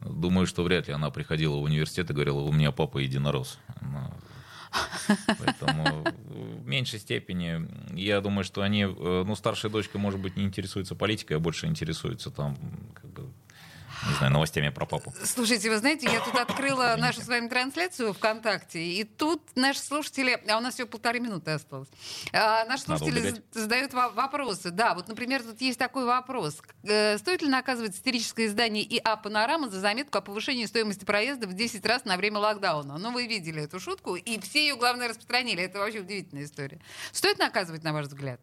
думаю, 0.00 0.46
что 0.46 0.64
вряд 0.64 0.88
ли 0.88 0.94
она 0.94 1.10
приходила 1.10 1.56
в 1.56 1.62
университет 1.62 2.10
и 2.10 2.12
говорила, 2.12 2.40
у 2.40 2.52
меня 2.52 2.72
папа 2.72 2.98
единорос. 2.98 3.58
Поэтому 5.38 6.04
в 6.62 6.66
меньшей 6.66 6.98
степени 6.98 7.68
я 7.94 8.20
думаю, 8.20 8.44
что 8.44 8.62
они, 8.62 8.84
э, 8.84 9.24
ну, 9.26 9.34
старшая 9.34 9.70
дочка, 9.70 9.98
может 9.98 10.20
быть, 10.20 10.36
не 10.36 10.44
интересуется 10.44 10.94
политикой, 10.94 11.34
а 11.34 11.40
больше 11.40 11.66
интересуется 11.66 12.30
там 12.30 12.56
не 14.08 14.14
знаю, 14.14 14.32
новостями 14.32 14.68
про 14.70 14.86
папу. 14.86 15.14
Слушайте, 15.24 15.70
вы 15.70 15.78
знаете, 15.78 16.08
я 16.10 16.20
тут 16.20 16.34
открыла 16.34 16.96
нашу 16.98 17.20
с 17.20 17.28
вами 17.28 17.48
трансляцию 17.48 18.12
ВКонтакте, 18.14 18.82
и 18.82 19.04
тут 19.04 19.42
наши 19.54 19.80
слушатели, 19.80 20.40
а 20.48 20.58
у 20.58 20.60
нас 20.60 20.74
всего 20.74 20.88
полторы 20.88 21.20
минуты 21.20 21.52
осталось, 21.52 21.88
а, 22.32 22.64
наши 22.64 22.84
слушатели 22.84 23.42
задают 23.52 23.92
вопросы. 23.92 24.70
Да, 24.70 24.94
вот, 24.94 25.08
например, 25.08 25.42
тут 25.42 25.60
есть 25.60 25.78
такой 25.78 26.04
вопрос. 26.04 26.60
Э, 26.82 27.18
стоит 27.18 27.42
ли 27.42 27.48
наказывать 27.48 27.94
истерическое 27.94 28.46
издание 28.46 28.84
ИА 28.84 29.16
«Панорама» 29.16 29.68
за 29.68 29.80
заметку 29.80 30.18
о 30.18 30.20
повышении 30.20 30.66
стоимости 30.66 31.04
проезда 31.04 31.46
в 31.46 31.54
10 31.54 31.84
раз 31.86 32.04
на 32.04 32.16
время 32.16 32.38
локдауна? 32.38 32.98
Ну, 32.98 33.12
вы 33.12 33.26
видели 33.26 33.62
эту 33.62 33.78
шутку, 33.80 34.16
и 34.16 34.40
все 34.40 34.66
ее, 34.66 34.76
главное, 34.76 35.08
распространили. 35.08 35.62
Это 35.62 35.78
вообще 35.78 36.00
удивительная 36.00 36.44
история. 36.44 36.80
Стоит 37.12 37.38
наказывать, 37.38 37.84
на 37.84 37.92
ваш 37.92 38.06
взгляд? 38.06 38.40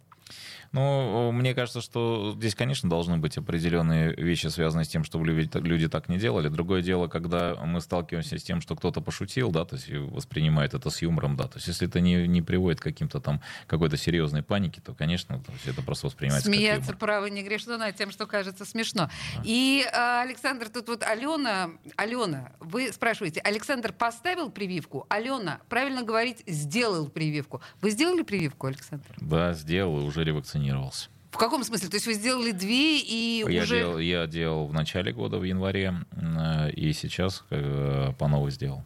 Ну, 0.71 1.31
мне 1.31 1.53
кажется, 1.53 1.81
что 1.81 2.33
здесь, 2.35 2.55
конечно, 2.55 2.89
должны 2.89 3.17
быть 3.17 3.37
определенные 3.37 4.13
вещи, 4.15 4.47
связанные 4.47 4.85
с 4.85 4.89
тем, 4.89 5.03
чтобы 5.03 5.25
люди, 5.25 5.49
люди 5.57 5.87
так 5.87 6.09
не 6.09 6.17
делали. 6.17 6.47
Другое 6.49 6.81
дело, 6.81 7.07
когда 7.07 7.55
мы 7.55 7.81
сталкиваемся 7.81 8.37
с 8.37 8.43
тем, 8.43 8.61
что 8.61 8.75
кто-то 8.75 9.01
пошутил, 9.01 9.51
да, 9.51 9.65
то 9.65 9.75
есть 9.75 9.89
воспринимает 9.89 10.73
это 10.73 10.89
с 10.89 11.01
юмором, 11.01 11.35
да, 11.35 11.45
то 11.45 11.57
есть 11.57 11.67
если 11.67 11.87
это 11.87 11.99
не, 11.99 12.27
не 12.27 12.41
приводит 12.41 12.79
к 12.79 12.83
каким-то 12.83 13.19
там 13.19 13.41
какой-то 13.67 13.97
серьезной 13.97 14.43
панике, 14.43 14.81
то, 14.81 14.93
конечно, 14.93 15.39
то 15.39 15.51
есть 15.53 15.67
это 15.67 15.81
просто 15.81 16.07
воспринимается 16.07 16.47
Смеяться, 16.49 16.91
как 16.91 16.99
право, 16.99 17.25
не 17.25 17.43
грешно 17.43 17.77
над 17.77 17.95
тем, 17.95 18.11
что 18.11 18.27
кажется 18.27 18.65
смешно. 18.65 19.09
Да. 19.35 19.41
И, 19.43 19.85
а, 19.91 20.21
Александр, 20.21 20.69
тут 20.69 20.87
вот 20.87 21.03
Алена, 21.03 21.71
Алена, 21.95 22.51
вы 22.59 22.91
спрашиваете, 22.91 23.39
Александр 23.41 23.91
поставил 23.93 24.51
прививку? 24.51 25.05
Алена, 25.09 25.59
правильно 25.69 26.03
говорить, 26.03 26.43
сделал 26.45 27.07
прививку. 27.09 27.61
Вы 27.81 27.91
сделали 27.91 28.21
прививку, 28.21 28.67
Александр? 28.67 29.07
Да, 29.17 29.53
сделал, 29.53 30.05
уже 30.05 30.23
ревакцинировался. 30.59 31.09
В 31.31 31.37
каком 31.37 31.63
смысле? 31.63 31.89
То 31.89 31.95
есть 31.95 32.07
вы 32.07 32.13
сделали 32.13 32.51
две 32.51 32.99
и 32.99 33.43
я 33.47 33.63
уже... 33.63 33.79
Делал, 33.79 33.99
я 33.99 34.27
делал 34.27 34.67
в 34.67 34.73
начале 34.73 35.11
года, 35.11 35.37
в 35.37 35.43
январе, 35.43 35.93
э, 36.11 36.71
и 36.71 36.91
сейчас 36.93 37.43
э, 37.51 38.13
по 38.17 38.27
новой 38.27 38.51
сделал. 38.51 38.83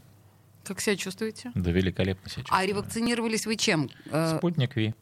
Как 0.66 0.82
себя 0.82 0.96
чувствуете? 0.96 1.52
Да 1.56 1.72
великолепно 1.72 2.30
себя 2.30 2.44
чувствую. 2.44 2.60
А 2.60 2.66
ревакцинировались 2.66 3.46
вы 3.46 3.56
чем? 3.56 3.90
Э, 4.12 4.36
Спутник 4.38 4.76
Ви. 4.76 4.94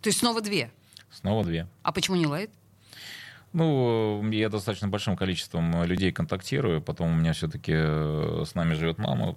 То 0.00 0.08
есть 0.08 0.18
снова 0.18 0.40
две? 0.40 0.70
Снова 1.10 1.44
две. 1.44 1.66
А 1.82 1.92
почему 1.92 2.16
не 2.16 2.26
лает? 2.26 2.50
Ну, 3.52 4.30
я 4.30 4.48
достаточно 4.48 4.88
большим 4.88 5.16
количеством 5.16 5.82
людей 5.84 6.12
контактирую, 6.12 6.80
потом 6.80 7.10
у 7.10 7.16
меня 7.16 7.32
все-таки 7.32 7.72
с 7.72 8.54
нами 8.54 8.74
живет 8.74 8.98
мама, 8.98 9.36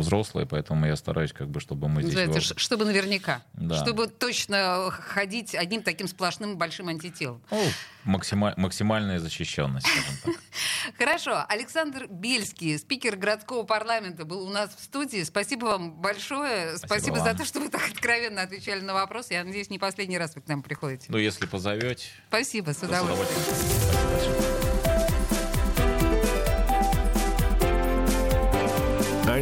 взрослая, 0.00 0.46
поэтому 0.46 0.86
я 0.86 0.96
стараюсь, 0.96 1.32
как 1.32 1.48
бы, 1.48 1.60
чтобы 1.60 1.88
мы 1.88 2.02
здесь... 2.02 2.16
Это, 2.16 2.40
чтобы 2.40 2.84
наверняка. 2.84 3.42
Да. 3.54 3.76
Чтобы 3.76 4.08
точно 4.08 4.90
ходить 4.90 5.54
одним 5.54 5.82
таким 5.82 6.08
сплошным 6.08 6.56
большим 6.56 6.88
антителом. 6.88 7.42
Ну, 7.50 7.62
максималь, 8.04 8.54
максимальная 8.56 9.18
защищенность, 9.18 9.86
скажем 9.86 10.14
так. 10.24 10.34
Хорошо. 10.98 11.44
Александр 11.48 12.06
Бельский, 12.08 12.78
спикер 12.78 13.16
городского 13.16 13.64
парламента, 13.64 14.24
был 14.24 14.46
у 14.46 14.50
нас 14.50 14.74
в 14.74 14.82
студии. 14.82 15.22
Спасибо 15.22 15.66
вам 15.66 15.92
большое. 15.92 16.76
Спасибо, 16.78 17.14
Спасибо 17.14 17.20
за 17.20 17.34
то, 17.36 17.44
что 17.44 17.60
вы 17.60 17.68
так 17.68 17.88
откровенно 17.90 18.42
отвечали 18.42 18.80
на 18.80 18.94
вопросы. 18.94 19.34
Я 19.34 19.44
надеюсь, 19.44 19.70
не 19.70 19.78
последний 19.78 20.18
раз 20.18 20.34
вы 20.34 20.42
к 20.42 20.48
нам 20.48 20.62
приходите. 20.62 21.06
Ну, 21.08 21.18
если 21.18 21.46
позовете. 21.46 22.06
Спасибо, 22.28 22.72
с 22.72 22.82
удовольствием. 22.82 24.59